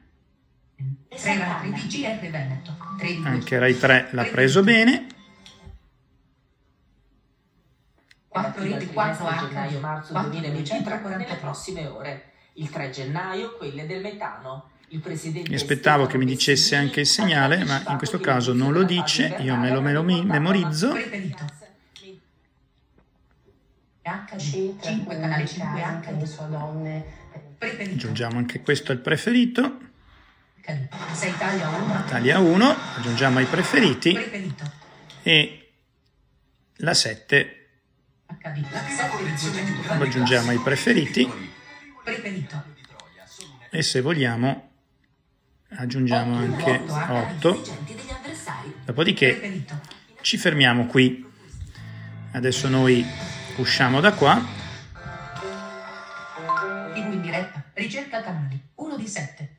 [1.11, 2.77] 3 Rai 3 DGR Veneto.
[2.99, 5.07] 3 di anche Rai 3 l'ha preso bene,
[8.27, 9.49] 4 reti 4 H.
[9.49, 11.37] gennaio-marzo 4 2023 nelle 243.
[11.37, 12.25] prossime ore.
[12.55, 14.71] Il 3 gennaio quelle del metano.
[14.93, 19.37] Mi aspettavo che mi dicesse anche il segnale, ma in questo caso non lo dice,
[19.39, 21.45] io me lo, me lo memorizzo, Preferito.
[24.03, 24.75] HD.
[24.81, 26.25] 5 canale 5 HD.
[26.25, 27.05] sua donne
[27.57, 27.95] Preferito.
[27.95, 29.79] aggiungiamo anche questo al preferito,
[30.65, 32.03] 6 Italia 1.
[32.07, 34.19] Italia 1, aggiungiamo ai preferiti
[35.23, 35.73] e
[36.79, 37.69] la 7
[38.27, 38.43] HD.
[38.43, 39.99] 7 di 243.
[39.99, 41.31] lo aggiungiamo ai preferiti
[43.71, 44.70] e se vogliamo
[45.77, 47.63] aggiungiamo anche 8,
[48.85, 49.81] dopodiché Preferito.
[50.21, 51.27] ci fermiamo qui.
[52.33, 53.05] Adesso noi
[53.57, 54.41] usciamo da qua,
[56.95, 57.65] in diretta.
[57.75, 58.61] Ricerca canali.
[58.75, 59.57] 1 di 7.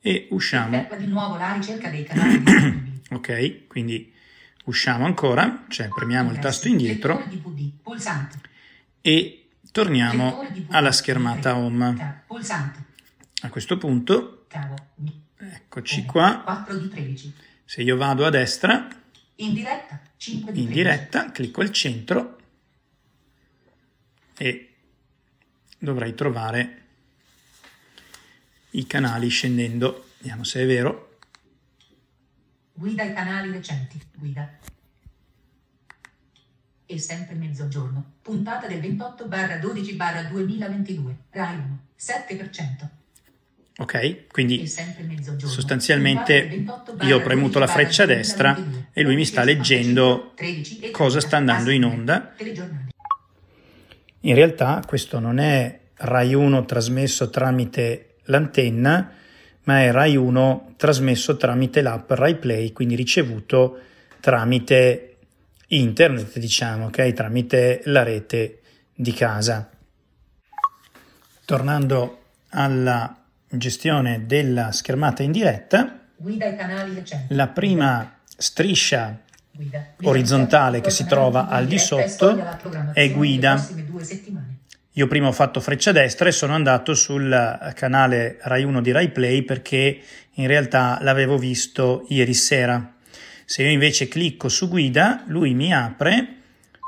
[0.00, 0.88] e usciamo.
[0.96, 2.96] Di nuovo la ricerca dei canali.
[3.10, 4.12] Ok, quindi
[4.64, 7.24] usciamo ancora, cioè premiamo il tasto indietro
[9.00, 12.24] e torniamo alla schermata home.
[12.26, 12.84] Pulsante.
[13.42, 14.46] A questo punto,
[15.36, 17.34] eccoci qua, 4 di 13.
[17.64, 18.88] se io vado a destra,
[19.36, 20.00] In diretta.
[20.16, 20.72] 5 di in 13.
[20.74, 22.36] diretta, clicco al centro
[24.36, 24.74] e
[25.78, 26.82] dovrei trovare
[28.70, 30.08] i canali scendendo.
[30.18, 31.18] Vediamo se è vero.
[32.72, 34.00] Guida i canali recenti.
[34.14, 34.58] Guida.
[36.86, 38.14] E sempre mezzogiorno.
[38.22, 41.16] Puntata del 28 barra 12 barra 2022.
[41.30, 41.78] Rai 1.
[41.96, 42.88] 7%.
[43.80, 44.66] Ok, quindi.
[44.66, 48.90] Sostanzialmente Puntata del 28 barra io ho premuto la 12 barra freccia destra 2022.
[48.92, 51.20] e lui mi sta leggendo 13 cosa 30.
[51.20, 52.34] sta andando in onda.
[54.22, 59.12] In realtà questo non è Rai 1 trasmesso tramite l'antenna,
[59.64, 63.78] ma è Rai 1 trasmesso tramite l'app Rai Play, quindi ricevuto
[64.18, 65.18] tramite
[65.68, 67.12] internet, diciamo, ok?
[67.12, 68.60] Tramite la rete
[68.92, 69.70] di casa.
[71.44, 73.12] Tornando alla
[73.50, 76.00] gestione della schermata in diretta,
[77.28, 79.20] la prima striscia
[80.02, 82.40] orizzontale che si trova al di sotto
[82.92, 83.66] è guida.
[84.92, 89.10] Io prima ho fatto freccia destra e sono andato sul canale Rai 1 di Rai
[89.10, 90.00] Play perché
[90.32, 92.94] in realtà l'avevo visto ieri sera.
[93.44, 96.37] Se io invece clicco su guida, lui mi apre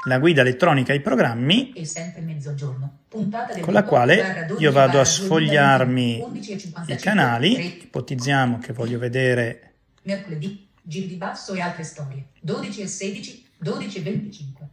[0.04, 3.00] la guida electronica ai programmi E sempre mezzogiorno.
[3.08, 8.58] Con la 28 quale barra 12 io vado a sfogliarmi 2020, 11.55, i canali, ipotizziamo
[8.58, 12.28] che voglio vedere Mercoledì, giri di basso e altre storie.
[12.40, 14.68] 12 e 16, 12 e 25.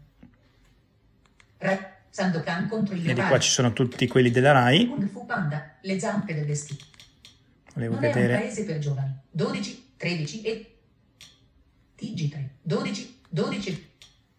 [1.58, 1.78] Rai,
[2.10, 6.00] Sandokan contro il Vedi qua ci sono tutti quelli della RAI, Kung Fu Panda, le
[6.00, 6.86] zampe del vestito.
[7.74, 9.14] volevo Non è un vedere paese per giovani.
[9.30, 10.78] 12, 13 e
[12.00, 12.48] TG3.
[12.62, 13.90] 12, 12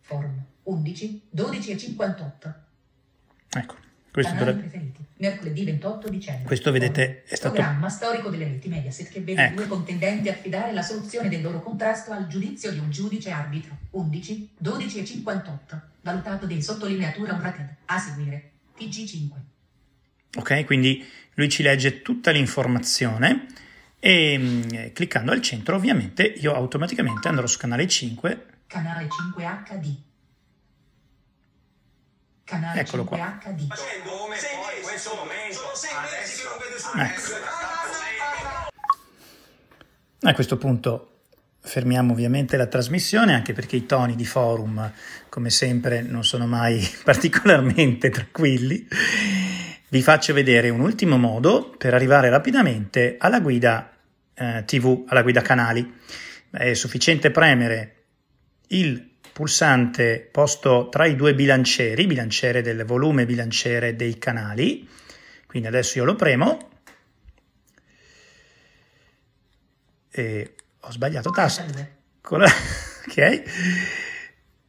[0.01, 0.47] Forum.
[0.69, 2.55] 11, 12 e 58.
[3.55, 3.75] ecco,
[4.11, 5.07] questo, dovrebbe-.
[5.16, 6.45] Mercoledì 28 dicembre.
[6.45, 9.55] questo vedete è stato Programma storico delle reti Mediaset che vede Ecco.
[9.57, 13.77] due contendenti affidare la soluzione del loro contrasto al giudizio di un giudice arbitro.
[13.91, 15.83] 11, 12 e 58.
[16.03, 17.69] Valutato di sottolineatura un rated.
[17.87, 18.51] A seguire.
[18.79, 19.31] TG5.
[20.37, 21.05] ok, quindi
[21.35, 23.47] lui ci legge tutta l'informazione
[23.99, 29.97] e mh, cliccando al centro ovviamente io automaticamente andrò su canale 5 Canale 5 HD.
[32.49, 33.38] Canale Eccolo 5 qua.
[33.42, 33.66] HD.
[33.66, 37.46] Facendo come poi in questo momento sono sei mesi che non vedo su Ecco.
[40.22, 41.12] A questo punto
[41.61, 44.90] fermiamo ovviamente la trasmissione anche perché i toni di forum,
[45.28, 48.88] come sempre, non sono mai particolarmente tranquilli.
[49.90, 53.92] Vi faccio vedere un ultimo modo per arrivare rapidamente alla guida
[54.32, 56.01] eh, TV, alla guida canali.
[56.51, 58.05] È sufficiente premere
[58.68, 59.07] il
[59.39, 64.89] pulsante posto tra i due bilancieri, bilanciere del volume e bilanciere dei canali.
[65.47, 66.70] Quindi adesso io lo premo
[70.11, 71.61] e ho sbagliato tasto.
[71.62, 71.97] 32.
[72.20, 72.51] Con la-
[73.07, 73.43] ok.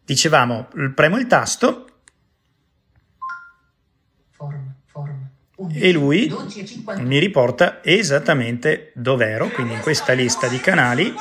[0.05, 1.87] Dicevamo, premo il tasto
[4.29, 4.71] Forum.
[4.85, 5.29] Forum.
[5.55, 7.07] 11, e lui 12 e 58.
[7.07, 11.11] mi riporta esattamente dov'ero, quindi in questa lista di canali.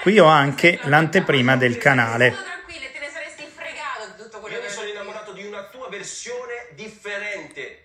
[0.00, 2.30] Qui ho anche l'anteprima del canale.
[2.30, 5.64] Tranquille, te ne saresti fregato di tutto quello Io mi che sono innamorato di una
[5.64, 7.82] tua versione differente.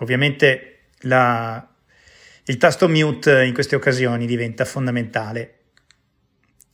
[0.00, 1.66] Ovviamente la-
[2.44, 5.54] il tasto mute in queste occasioni diventa fondamentale.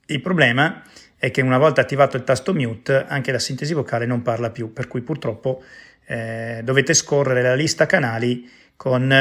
[0.06, 0.82] Il problema
[1.16, 4.72] è che una volta attivato il tasto mute anche la sintesi vocale non parla più,
[4.72, 5.62] per cui purtroppo
[6.06, 9.12] eh, dovete scorrere la lista canali con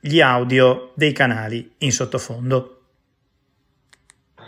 [0.00, 2.76] gli audio dei canali in sottofondo.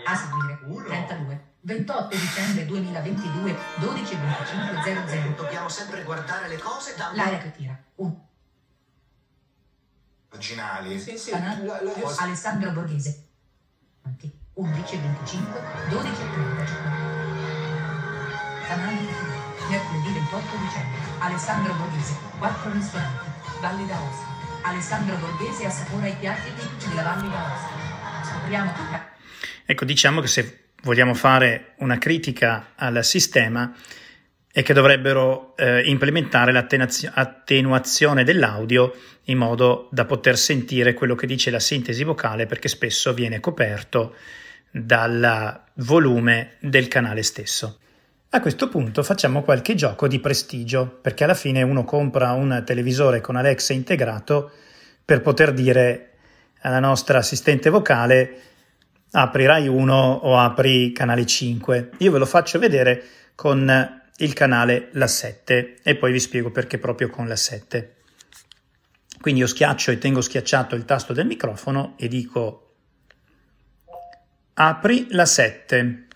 [0.04, 0.58] A seguire.
[0.86, 1.40] 32.
[1.60, 3.56] 28 dicembre 2022.
[3.80, 5.34] 12 e 25 00.
[5.36, 7.78] Dobbiamo sempre guardare le cose da L'area che tira.
[7.96, 8.28] 1.
[10.32, 10.98] Originali.
[10.98, 11.30] Sì, sì.
[11.30, 11.64] Canale.
[11.64, 13.26] la- la- Alessandro Borghese.
[14.02, 14.30] Avanti.
[14.54, 15.60] 11 e 25.
[15.88, 17.60] 12 e 35.
[18.66, 19.30] Canale.
[19.68, 20.98] Mercoledì 28 dicembre.
[21.18, 22.14] Alessandro Borghese.
[22.38, 23.30] 4 ristoranti.
[23.60, 24.26] Valle d'Aosta.
[24.62, 28.30] Alessandro Borghese assapora i piatti tipici della Valle d'Aosta.
[28.30, 29.10] Scopriamo tutta.
[29.64, 33.72] Ecco, diciamo che se vogliamo fare una critica al sistema
[34.52, 38.94] è che dovrebbero eh, implementare l'attenuazione dell'audio
[39.24, 44.14] in modo da poter sentire quello che dice la sintesi vocale perché spesso viene coperto
[44.70, 47.78] dal volume del canale stesso.
[48.28, 53.22] A questo punto facciamo qualche gioco di prestigio perché alla fine uno compra un televisore
[53.22, 54.50] con Alexa integrato
[55.02, 56.10] per poter dire
[56.60, 58.40] alla nostra assistente vocale
[59.12, 61.90] apri Rai 1 o apri canale 5.
[61.98, 63.02] Io ve lo faccio vedere
[63.34, 67.96] con il canale La 7 e poi vi spiego perché proprio con la 7.
[69.20, 72.74] Quindi io schiaccio e tengo schiacciato il tasto del microfono e dico
[74.54, 76.06] apri la 7.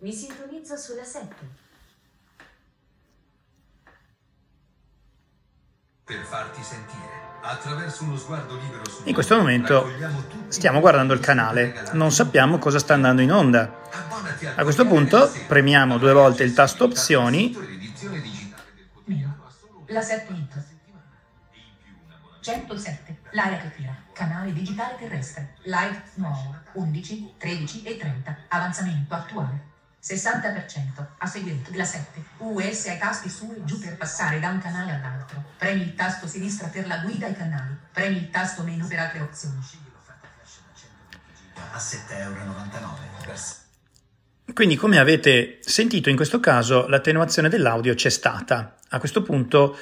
[0.00, 1.66] Mi sintonizzo sulla 7.
[6.08, 7.26] per farti sentire.
[7.42, 9.86] Attraverso uno sguardo libero su In questo momento
[10.48, 13.70] stiamo guardando il canale, non sappiamo cosa sta andando in onda.
[14.54, 17.56] A questo punto premiamo due volte il tasto opzioni.
[19.86, 20.62] La 7 hit.
[22.40, 23.18] 107.
[23.32, 23.96] L'area che tira.
[24.12, 25.54] Canale digitale terrestre.
[25.62, 26.54] Live nuovo.
[26.72, 28.36] 11, 13 e 30.
[28.48, 29.66] Avanzamento attuale.
[30.00, 31.06] 60%.
[31.18, 32.24] A seguire la 7.
[32.38, 35.42] US ai tasti su e giù per passare da un canale all'altro.
[35.56, 37.76] Premi il tasto sinistra per la guida ai canali.
[37.92, 39.60] Premi il tasto meno per altre opzioni.
[41.72, 43.67] A 7,99 euro.
[44.52, 48.76] Quindi come avete sentito in questo caso l'attenuazione dell'audio c'è stata.
[48.88, 49.76] A questo punto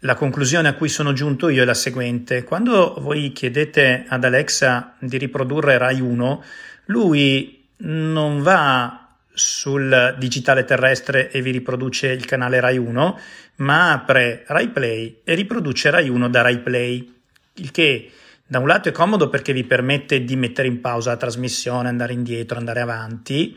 [0.00, 2.44] la conclusione a cui sono giunto io è la seguente.
[2.44, 6.44] Quando voi chiedete ad Alexa di riprodurre Rai 1,
[6.86, 13.18] lui non va sul digitale terrestre e vi riproduce il canale Rai 1,
[13.56, 17.14] ma apre Rai Play e riproduce Rai 1 da Rai Play,
[17.54, 18.10] il che
[18.46, 22.12] da un lato è comodo perché vi permette di mettere in pausa la trasmissione, andare
[22.14, 23.56] indietro, andare avanti,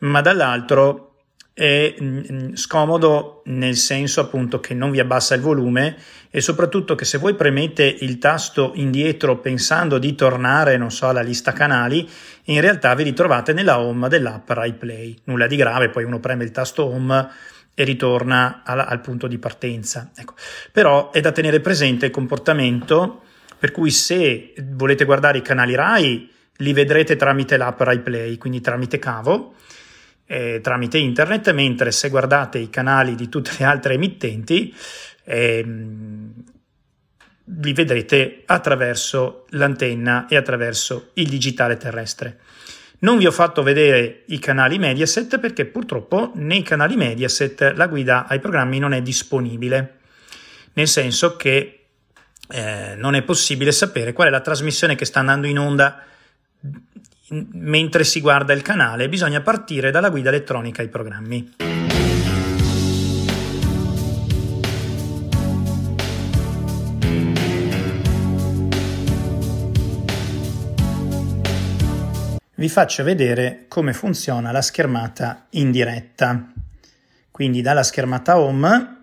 [0.00, 1.10] ma dall'altro
[1.52, 5.96] è mm, scomodo nel senso appunto che non vi abbassa il volume
[6.30, 11.20] e soprattutto che se voi premete il tasto indietro pensando di tornare, non so, alla
[11.20, 12.08] lista canali,
[12.44, 15.18] in realtà vi ritrovate nella home dell'app Rai Play.
[15.24, 17.28] Nulla di grave, poi uno preme il tasto home
[17.74, 20.10] e ritorna al, al punto di partenza.
[20.16, 20.34] Ecco.
[20.72, 23.22] Però è da tenere presente il comportamento
[23.58, 28.62] per cui se volete guardare i canali Rai li vedrete tramite l'app Rai Play, quindi
[28.62, 29.56] tramite cavo
[30.30, 34.72] eh, tramite internet, mentre se guardate i canali di tutte le altre emittenti
[35.24, 36.32] ehm,
[37.60, 42.38] li vedrete attraverso l'antenna e attraverso il digitale terrestre.
[43.00, 48.28] Non vi ho fatto vedere i canali Mediaset perché purtroppo nei canali Mediaset la guida
[48.28, 49.96] ai programmi non è disponibile,
[50.74, 51.86] nel senso che
[52.48, 56.04] eh, non è possibile sapere qual è la trasmissione che sta andando in onda
[57.30, 61.54] mentre si guarda il canale, bisogna partire dalla guida elettronica ai programmi.
[72.60, 76.52] Vi faccio vedere come funziona la schermata in diretta.
[77.30, 78.96] Quindi dalla schermata home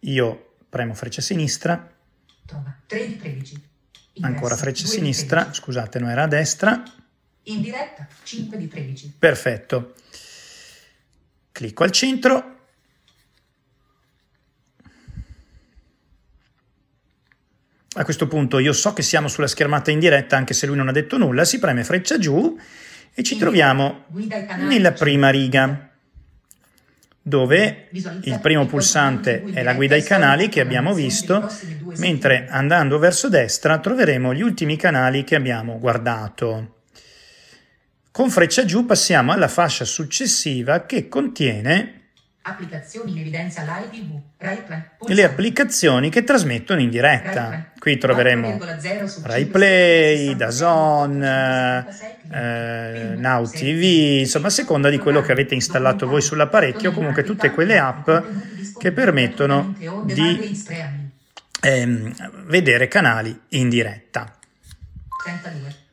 [0.00, 1.92] io premo freccia sinistra,
[4.20, 6.82] ancora freccia sinistra, scusate, non era a destra,
[7.48, 9.14] in diretta 5 di 13.
[9.18, 9.94] Perfetto.
[11.52, 12.54] Clicco al centro.
[17.98, 20.88] A questo punto io so che siamo sulla schermata in diretta anche se lui non
[20.88, 22.58] ha detto nulla, si preme freccia giù
[23.14, 24.04] e ci troviamo
[24.58, 25.90] nella prima riga
[27.22, 31.50] dove il primo pulsante è la guida ai canali che abbiamo visto,
[31.96, 36.75] mentre andando verso destra troveremo gli ultimi canali che abbiamo guardato.
[38.16, 42.04] Con freccia giù passiamo alla fascia successiva che contiene
[42.40, 44.82] applicazioni in evidenza live TV, Rai Play,
[45.14, 47.72] le applicazioni che trasmettono in diretta.
[47.78, 48.58] Qui troveremo
[49.22, 51.22] Rai Play, DAZN,
[52.32, 57.50] eh, Now TV, insomma a seconda di quello che avete installato voi sull'apparecchio, comunque tutte
[57.50, 58.08] quelle app
[58.78, 59.74] che permettono
[60.06, 60.58] di
[61.60, 64.34] ehm, vedere canali in diretta.
[65.22, 65.84] 32.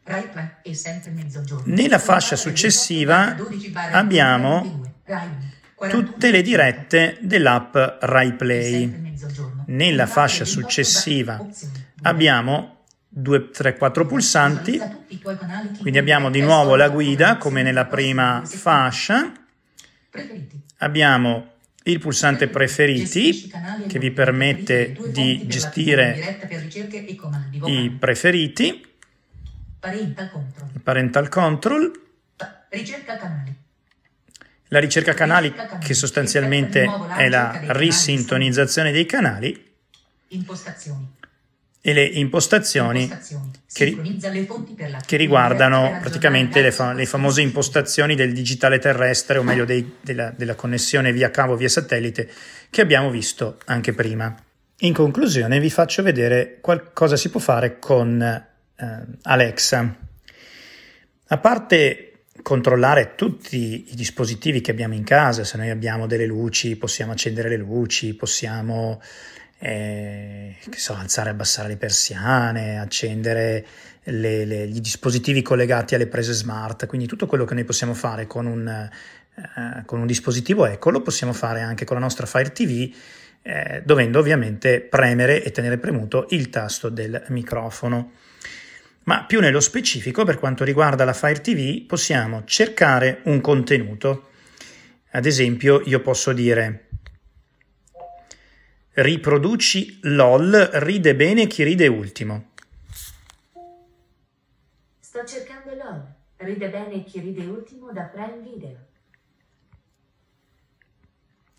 [1.65, 3.37] Nella fascia successiva
[3.91, 4.93] abbiamo
[5.89, 9.15] tutte le dirette dell'app Rai Play.
[9.67, 11.45] Nella fascia successiva
[12.01, 14.81] abbiamo 2, 3, 4 pulsanti,
[15.79, 19.31] quindi abbiamo di nuovo la guida come nella prima fascia,
[20.79, 21.51] abbiamo
[21.83, 23.49] il pulsante preferiti.
[23.87, 26.39] che vi permette di gestire
[27.65, 28.91] i preferiti
[29.83, 30.69] Parental control.
[30.81, 31.91] Parental control.
[32.69, 33.53] Ricerca canali.
[34.69, 39.73] La ricerca canali che sostanzialmente è la risintonizzazione dei canali.
[40.29, 41.05] Impostazioni.
[41.81, 43.11] E le impostazioni
[43.73, 44.01] che,
[45.05, 50.29] che riguardano praticamente le, fa- le, famose impostazioni del digitale terrestre, o meglio dei, della,
[50.33, 52.31] della connessione via cavo, via satellite,
[52.69, 54.33] che abbiamo visto anche prima.
[54.77, 56.61] In conclusione vi faccio vedere
[56.93, 58.51] cosa si può fare con
[59.23, 59.97] Alexa.
[61.27, 66.75] A parte controllare tutti i dispositivi che abbiamo in casa, se noi abbiamo delle luci,
[66.75, 69.01] possiamo accendere le luci, possiamo
[69.59, 73.65] eh, so, alzare e abbassare le persiane, accendere
[74.03, 78.27] le, le, gli dispositivi collegati alle prese smart, quindi tutto quello che noi possiamo fare
[78.27, 82.51] con un, eh, con un dispositivo Echo lo possiamo fare anche con la nostra Fire
[82.51, 82.93] TV,
[83.41, 88.11] eh, dovendo ovviamente premere e tenere premuto il tasto del microfono.
[89.05, 94.29] Ma più nello specifico, per quanto riguarda la Fire TV, possiamo cercare un contenuto.
[95.11, 96.87] Ad esempio, io posso dire
[98.93, 102.51] riproduci LOL, ride bene chi ride ultimo.
[104.99, 108.77] Sto cercando LOL, ride bene chi ride ultimo da Prime Video.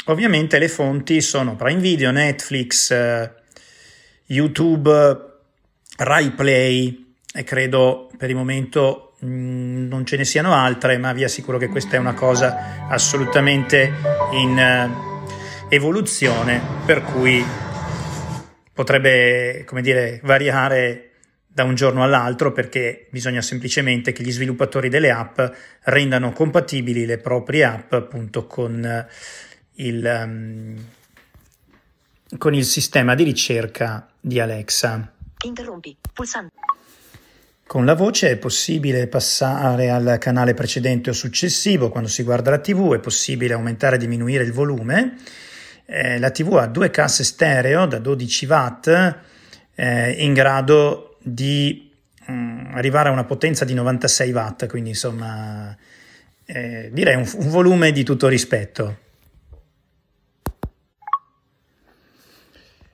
[0.07, 3.33] Ovviamente le fonti sono Prime Video, Netflix, eh,
[4.27, 4.91] YouTube,
[5.97, 7.04] Rai Play,
[7.37, 11.59] e credo per il momento mh, mm, non ce ne siano altre, ma vi assicuro
[11.59, 13.93] che questa è una cosa assolutamente
[14.33, 17.45] in uh, evoluzione, per cui
[18.73, 21.11] potrebbe, come dire, variare
[21.49, 25.41] da un giorno all'altro perché bisogna semplicemente che gli sviluppatori delle app
[25.83, 29.07] rendano compatibili le proprie app appunto con
[29.75, 30.85] il, um,
[32.39, 35.13] con il sistema di ricerca di Alexa.
[35.45, 36.64] Interrompi, pulsante.
[37.75, 42.61] Con la voce è possibile passare al canale precedente o successivo, quando si guarda la
[42.61, 45.17] TV è possibile aumentare e diminuire il volume.
[45.85, 49.17] Eh, la TV ha due casse stereo da 12 watt
[49.75, 51.91] eh, in grado di
[52.27, 55.77] mh, mm, arrivare a una potenza di 96 watt, quindi insomma
[56.45, 58.99] eh, direi un, un volume di tutto rispetto.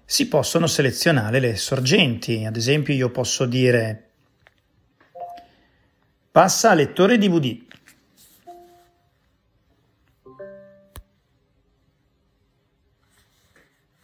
[0.06, 4.04] Si possono selezionare le sorgenti, ad esempio io posso dire
[6.30, 7.68] passa a lettore DVD.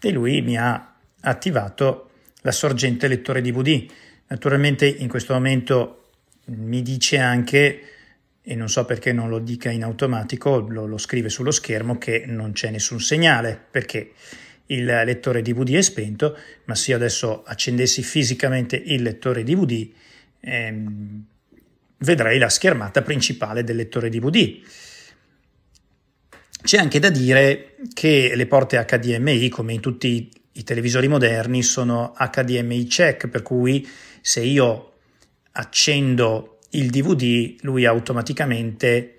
[0.00, 2.10] E lui mi ha attivato
[2.42, 3.86] la sorgente lettore DVD.
[4.28, 6.10] Naturalmente in questo momento
[6.46, 7.82] mi dice anche,
[8.42, 12.24] e non so perché non lo dica in automatico, lo, lo scrive sullo schermo che
[12.26, 14.12] non c'è nessun segnale, perché
[14.66, 19.88] il lettore DVD è spento, ma se io adesso accendessi fisicamente il lettore DVD,
[20.40, 21.24] ehm,
[21.98, 24.60] vedrei la schermata principale del lettore DVD.
[26.62, 32.14] C'è anche da dire che le porte HDMI, come in tutti i televisori moderni, sono
[32.18, 33.86] HDMI check, per cui
[34.20, 34.94] se io
[35.52, 39.18] accendo il DVD, lui automaticamente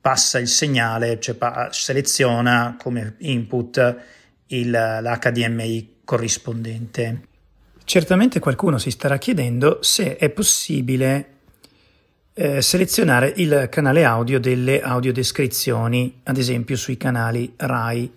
[0.00, 1.36] passa il segnale, cioè
[1.70, 3.96] seleziona come input
[4.46, 7.26] il, l'HDMI corrispondente.
[7.84, 11.37] Certamente qualcuno si starà chiedendo se è possibile
[12.40, 18.12] eh, selezionare il canale audio delle audiodescrizioni, ad esempio sui canali RAI.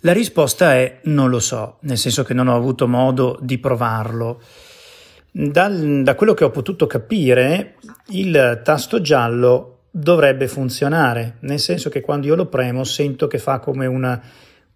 [0.00, 4.42] La risposta è non lo so, nel senso che non ho avuto modo di provarlo.
[5.30, 7.76] Dal, da quello che ho potuto capire,
[8.08, 13.60] il tasto giallo dovrebbe funzionare, nel senso che quando io lo premo sento che fa
[13.60, 14.20] come una,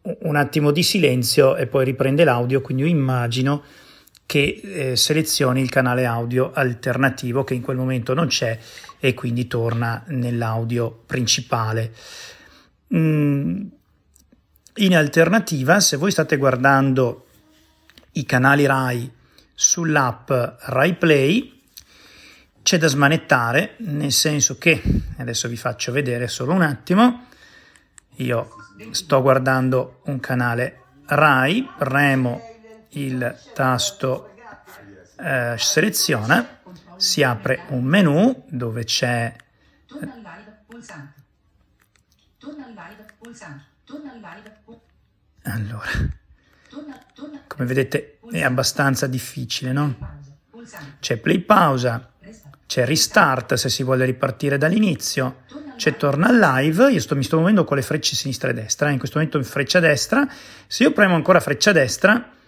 [0.00, 3.62] un attimo di silenzio e poi riprende l'audio, quindi io immagino
[4.30, 8.56] che eh, selezioni il canale audio alternativo che in quel momento non c'è
[9.00, 11.92] e quindi torna nell'audio principale.
[12.94, 13.66] Mm,
[14.76, 17.26] in alternativa, se voi state guardando
[18.12, 19.12] i canali RAI
[19.52, 21.62] sull'app RAI Play,
[22.62, 24.80] c'è da smanettare, nel senso che,
[25.16, 27.26] adesso vi faccio vedere solo un attimo,
[28.18, 28.48] io
[28.92, 32.49] sto guardando un canale RAI, premo
[32.90, 34.34] il tasto
[35.18, 36.60] eh, seleziona,
[36.96, 39.34] si apre un menu dove c'è
[45.44, 45.88] allora
[47.46, 49.96] come vedete è abbastanza difficile no?
[51.00, 52.12] c'è play pausa
[52.66, 55.42] c'è restart se si vuole ripartire dall'inizio
[55.76, 58.98] c'è torna live io sto, mi sto muovendo con le frecce sinistra e destra in
[58.98, 60.28] questo momento in freccia destra
[60.66, 62.38] se io premo ancora freccia destra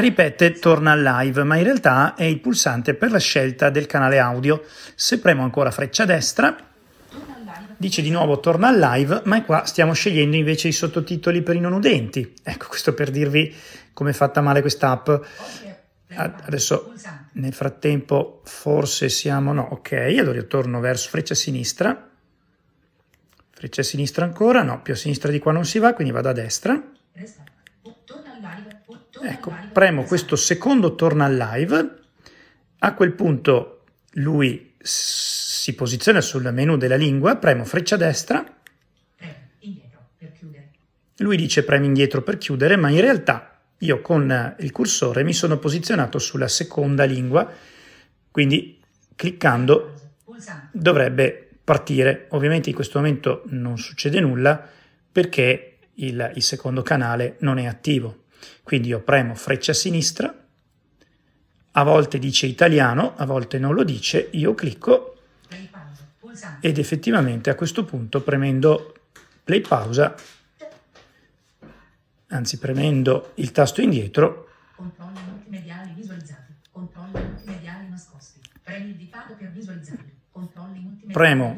[0.00, 4.64] ripete torna live, ma in realtà è il pulsante per la scelta del canale audio.
[4.94, 6.56] Se premo ancora freccia destra,
[7.76, 11.72] dice di nuovo torna live, ma qua stiamo scegliendo invece i sottotitoli per i non
[11.72, 12.34] udenti.
[12.42, 13.54] Ecco, questo per dirvi
[13.92, 15.10] come è fatta male quest'app.
[16.12, 16.92] Adesso
[17.32, 22.08] nel frattempo forse siamo no, ok, allora io torno verso freccia sinistra.
[23.50, 26.32] Freccia sinistra ancora, no, più a sinistra di qua non si va, quindi vado a
[26.32, 26.82] destra.
[29.22, 31.98] Ecco, premo questo secondo torna live,
[32.78, 38.44] a quel punto lui si posiziona sul menu della lingua, premo freccia destra,
[41.18, 45.58] lui dice premi indietro per chiudere, ma in realtà io con il cursore mi sono
[45.58, 47.50] posizionato sulla seconda lingua,
[48.30, 48.80] quindi
[49.16, 49.94] cliccando
[50.72, 52.26] dovrebbe partire.
[52.30, 54.66] Ovviamente in questo momento non succede nulla
[55.12, 58.24] perché il, il secondo canale non è attivo.
[58.62, 60.34] Quindi io premo freccia a sinistra,
[61.72, 65.16] a volte dice italiano, a volte non lo dice, io clicco
[66.60, 68.94] ed effettivamente a questo punto premendo
[69.44, 70.14] play pausa,
[72.28, 79.50] anzi premendo il tasto indietro, controlli multimediali visualizzati, controlli multimediali nascosti, premi il ditato per
[79.50, 81.56] visualizzarli, controlli multimediali premo.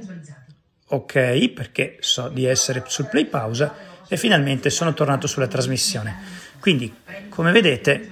[0.87, 3.75] ok perché so di essere sul play pausa
[4.09, 6.42] e finalmente sono tornato sulla trasmissione.
[6.63, 6.95] Quindi,
[7.29, 8.09] come vedete,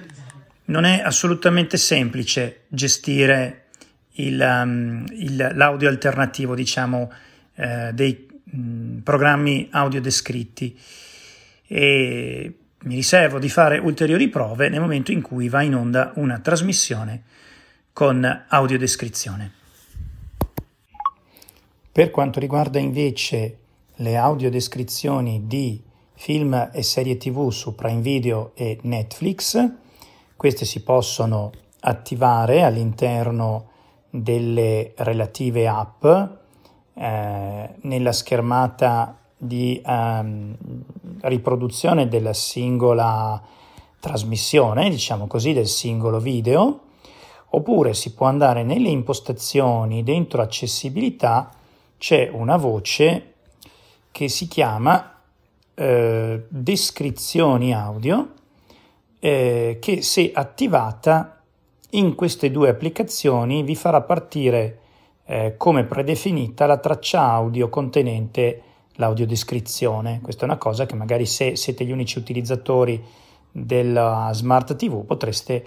[0.65, 3.67] non è assolutamente semplice gestire
[4.15, 7.09] il, um, il, l'audio alternativo, diciamo,
[7.55, 10.77] eh, dei mh, programmi audio descritti
[11.65, 16.39] e mi riservo di fare ulteriori prove nel momento in cui va in onda una
[16.39, 17.23] trasmissione
[17.93, 19.49] con audiodescrizione.
[21.89, 23.57] Per quanto riguarda invece
[23.95, 25.89] le audiodescrizioni di
[26.21, 29.71] film e serie tv su Prime Video e Netflix.
[30.35, 31.49] Queste si possono
[31.79, 33.69] attivare all'interno
[34.07, 40.55] delle relative app eh, nella schermata di ehm,
[41.21, 43.41] riproduzione della singola
[43.99, 46.81] trasmissione, diciamo così, del singolo video,
[47.49, 51.49] oppure si può andare nelle impostazioni dentro accessibilità,
[51.97, 53.33] c'è una voce
[54.11, 55.10] che si chiama
[55.81, 58.33] eh, descrizioni audio
[59.19, 61.41] eh, che se attivata
[61.91, 64.77] in queste due applicazioni vi farà partire
[65.25, 68.61] eh, come predefinita la traccia audio contenente
[68.95, 70.19] l'audiodescrizione.
[70.21, 73.03] Questa è una cosa che magari se siete gli unici utilizzatori
[73.51, 75.63] della Smart TV potreste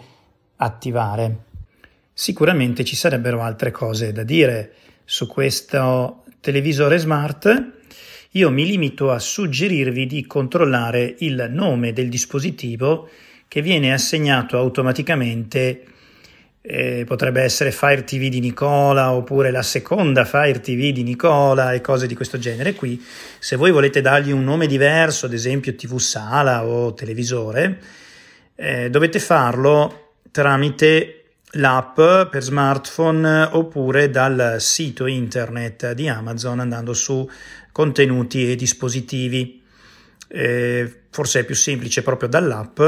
[0.57, 1.39] attivare.
[2.13, 7.83] Sicuramente ci sarebbero altre cose da dire su questo televisore smart.
[8.37, 13.09] Io mi limito a suggerirvi di controllare il nome del dispositivo
[13.47, 15.85] che viene assegnato automaticamente
[16.61, 21.81] eh, potrebbe essere Fire TV di Nicola oppure la seconda Fire TV di Nicola e
[21.81, 23.01] cose di questo genere qui.
[23.39, 27.79] Se voi volete dargli un nome diverso, ad esempio TV sala o televisore,
[28.57, 31.24] eh, dovete farlo tramite
[31.55, 31.97] l'app
[32.31, 37.29] per smartphone oppure dal sito internet di Amazon andando su
[37.73, 39.63] contenuti e dispositivi.
[40.29, 42.81] Eh, forse è più semplice proprio dall'app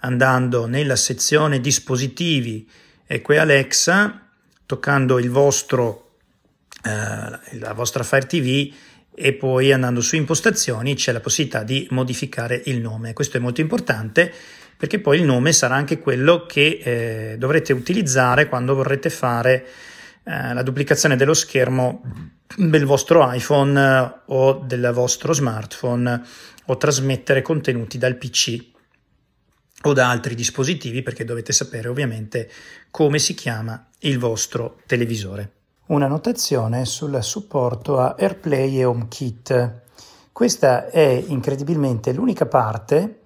[0.00, 2.68] andando nella sezione dispositivi
[3.06, 4.28] e qui Alexa,
[4.66, 6.16] toccando il vostro,
[6.82, 8.72] eh, la vostra Fire TV
[9.14, 13.12] e poi andando su impostazioni c'è la possibilità di modificare il nome.
[13.14, 14.32] Questo è molto importante
[14.76, 19.66] perché poi il nome sarà anche quello che eh, dovrete utilizzare quando vorrete fare
[20.24, 22.02] eh, la duplicazione dello schermo
[22.56, 26.22] del vostro iPhone eh, o del vostro smartphone
[26.66, 28.74] o trasmettere contenuti dal PC
[29.82, 32.50] o da altri dispositivi perché dovete sapere ovviamente
[32.90, 35.52] come si chiama il vostro televisore.
[35.86, 39.82] Una notazione sul supporto a AirPlay e HomeKit.
[40.32, 43.20] Questa è incredibilmente l'unica parte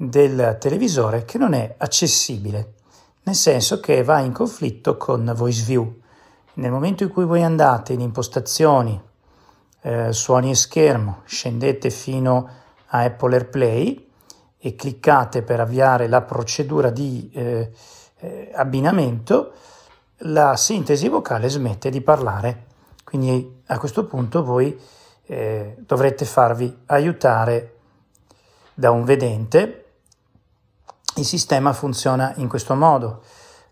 [0.00, 2.74] del televisore che non è accessibile,
[3.24, 6.00] nel senso che va in conflitto con VoiceView.
[6.54, 9.00] Nel momento in cui voi andate in impostazioni,
[9.82, 12.48] eh, suoni e schermo, scendete fino
[12.86, 14.06] a Apple AirPlay,
[14.60, 17.70] e cliccate per avviare la procedura di eh,
[18.18, 19.52] eh, abbinamento,
[20.22, 22.66] la sintesi vocale smette di parlare.
[23.04, 24.78] Quindi a questo punto voi
[25.26, 27.74] eh, dovrete farvi aiutare
[28.74, 29.84] da un vedente.
[31.18, 33.22] Il sistema funziona in questo modo.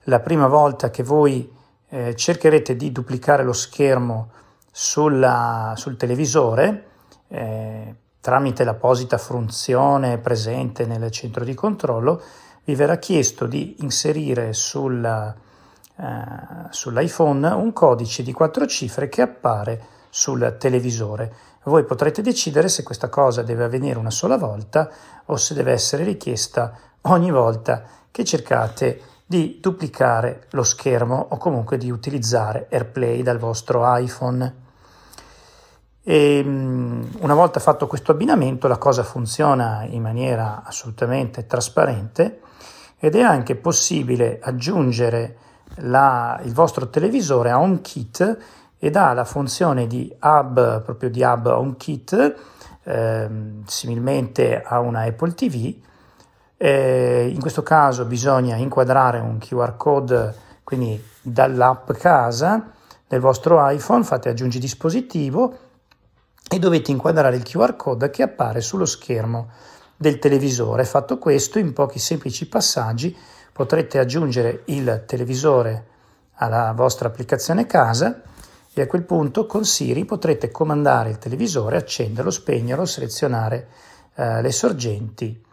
[0.05, 1.49] La prima volta che voi
[1.89, 4.31] eh, cercherete di duplicare lo schermo
[4.73, 6.87] sulla, sul televisore,
[7.29, 12.21] eh, tramite l'apposita funzione presente nel centro di controllo,
[12.65, 15.33] vi verrà chiesto di inserire sulla,
[15.99, 16.05] eh,
[16.71, 21.33] sull'iPhone un codice di quattro cifre che appare sul televisore.
[21.63, 24.91] Voi potrete decidere se questa cosa deve avvenire una sola volta
[25.27, 26.77] o se deve essere richiesta
[27.07, 33.83] ogni volta che cercate di duplicare lo schermo o comunque di utilizzare AirPlay dal vostro
[33.97, 34.65] iPhone.
[36.03, 42.41] E mm, una volta fatto questo abbinamento la cosa funziona in maniera assolutamente trasparente
[42.99, 45.37] ed è anche possibile aggiungere
[45.81, 48.39] la, il vostro televisore a HomeKit
[48.79, 52.37] ed ha la funzione di hub, proprio di hub HomeKit,
[52.85, 53.29] eh,
[53.65, 55.75] similmente a una Apple TV.
[56.59, 60.35] Eh, in questo caso bisogna inquadrare un QR code,
[60.65, 62.73] quindi dall'app casa
[63.07, 65.59] del vostro iPhone, fate aggiungi dispositivo
[66.49, 69.51] e dovete inquadrare il QR code che appare sullo schermo
[69.97, 70.85] del televisore.
[70.85, 73.17] Fatto questo, in pochi semplici passaggi
[73.53, 75.87] potrete aggiungere il televisore
[76.35, 78.23] alla vostra applicazione casa
[78.73, 83.69] e a quel punto con Siri potrete comandare il televisore, accenderlo, spegnerlo, selezionare
[84.15, 85.45] eh, le sorgenti.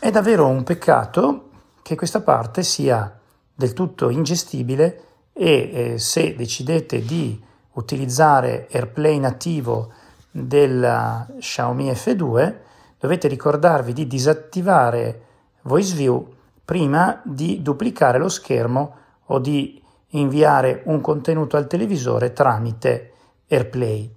[0.00, 1.48] È davvero un peccato
[1.82, 3.18] che questa parte sia
[3.52, 7.42] del tutto ingestibile e eh, se decidete di
[7.72, 9.92] utilizzare AirPlay nativo
[10.30, 12.54] della Xiaomi F2,
[12.96, 15.22] dovete ricordarvi di disattivare
[15.62, 16.32] VoiceView
[16.64, 18.94] prima di duplicare lo schermo
[19.26, 23.12] o di inviare un contenuto al televisore tramite
[23.48, 24.08] AirPlay.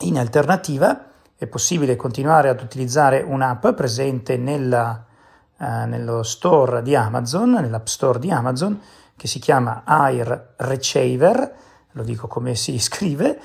[0.00, 1.11] In alternativa
[1.42, 5.04] è possibile continuare ad utilizzare un'app presente nella,
[5.58, 8.80] eh, nello store di Amazon, nell'app store di Amazon,
[9.16, 11.54] che si chiama Air Receiver,
[11.90, 13.40] lo dico come si scrive,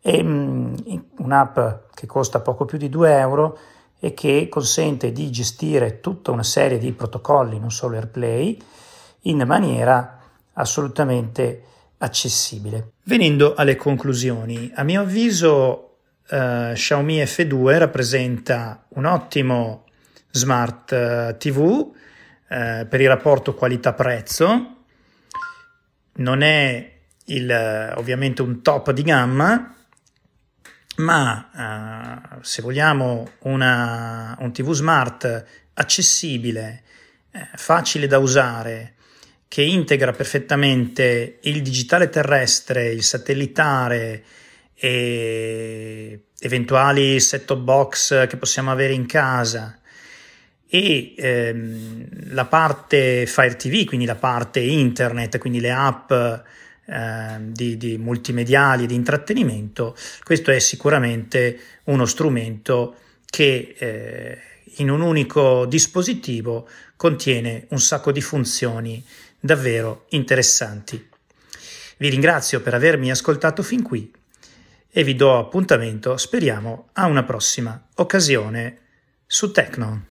[0.00, 0.74] è mm,
[1.18, 1.58] un'app
[1.94, 3.58] che costa poco più di 2 euro
[3.98, 8.62] e che consente di gestire tutta una serie di protocolli, non solo AirPlay,
[9.20, 10.18] in maniera
[10.52, 11.64] assolutamente
[11.96, 12.92] accessibile.
[13.04, 15.89] Venendo alle conclusioni, a mio avviso
[16.30, 19.86] uh, Xiaomi F2 rappresenta un ottimo
[20.30, 21.94] smart uh, TV uh,
[22.46, 24.76] per il rapporto qualità-prezzo,
[26.12, 26.92] non è
[27.26, 29.74] il, ovviamente un top di gamma,
[30.96, 36.82] ma se vogliamo una, un TV smart accessibile,
[37.54, 38.96] facile da usare,
[39.48, 44.24] che integra perfettamente il digitale terrestre, il satellitare
[44.82, 49.78] e eventuali set-top box che possiamo avere in casa
[50.66, 57.76] e ehm, la parte Fire TV, quindi la parte internet, quindi le app eh, di,
[57.76, 62.94] di multimediali di intrattenimento, questo è sicuramente uno strumento
[63.26, 64.38] che eh,
[64.76, 66.66] in un unico dispositivo
[66.96, 69.04] contiene un sacco di funzioni
[69.38, 71.08] davvero interessanti.
[71.98, 74.10] Vi ringrazio per avermi ascoltato fin qui
[74.90, 78.78] e vi do appuntamento, speriamo, a una prossima occasione
[79.26, 80.09] su Tecno.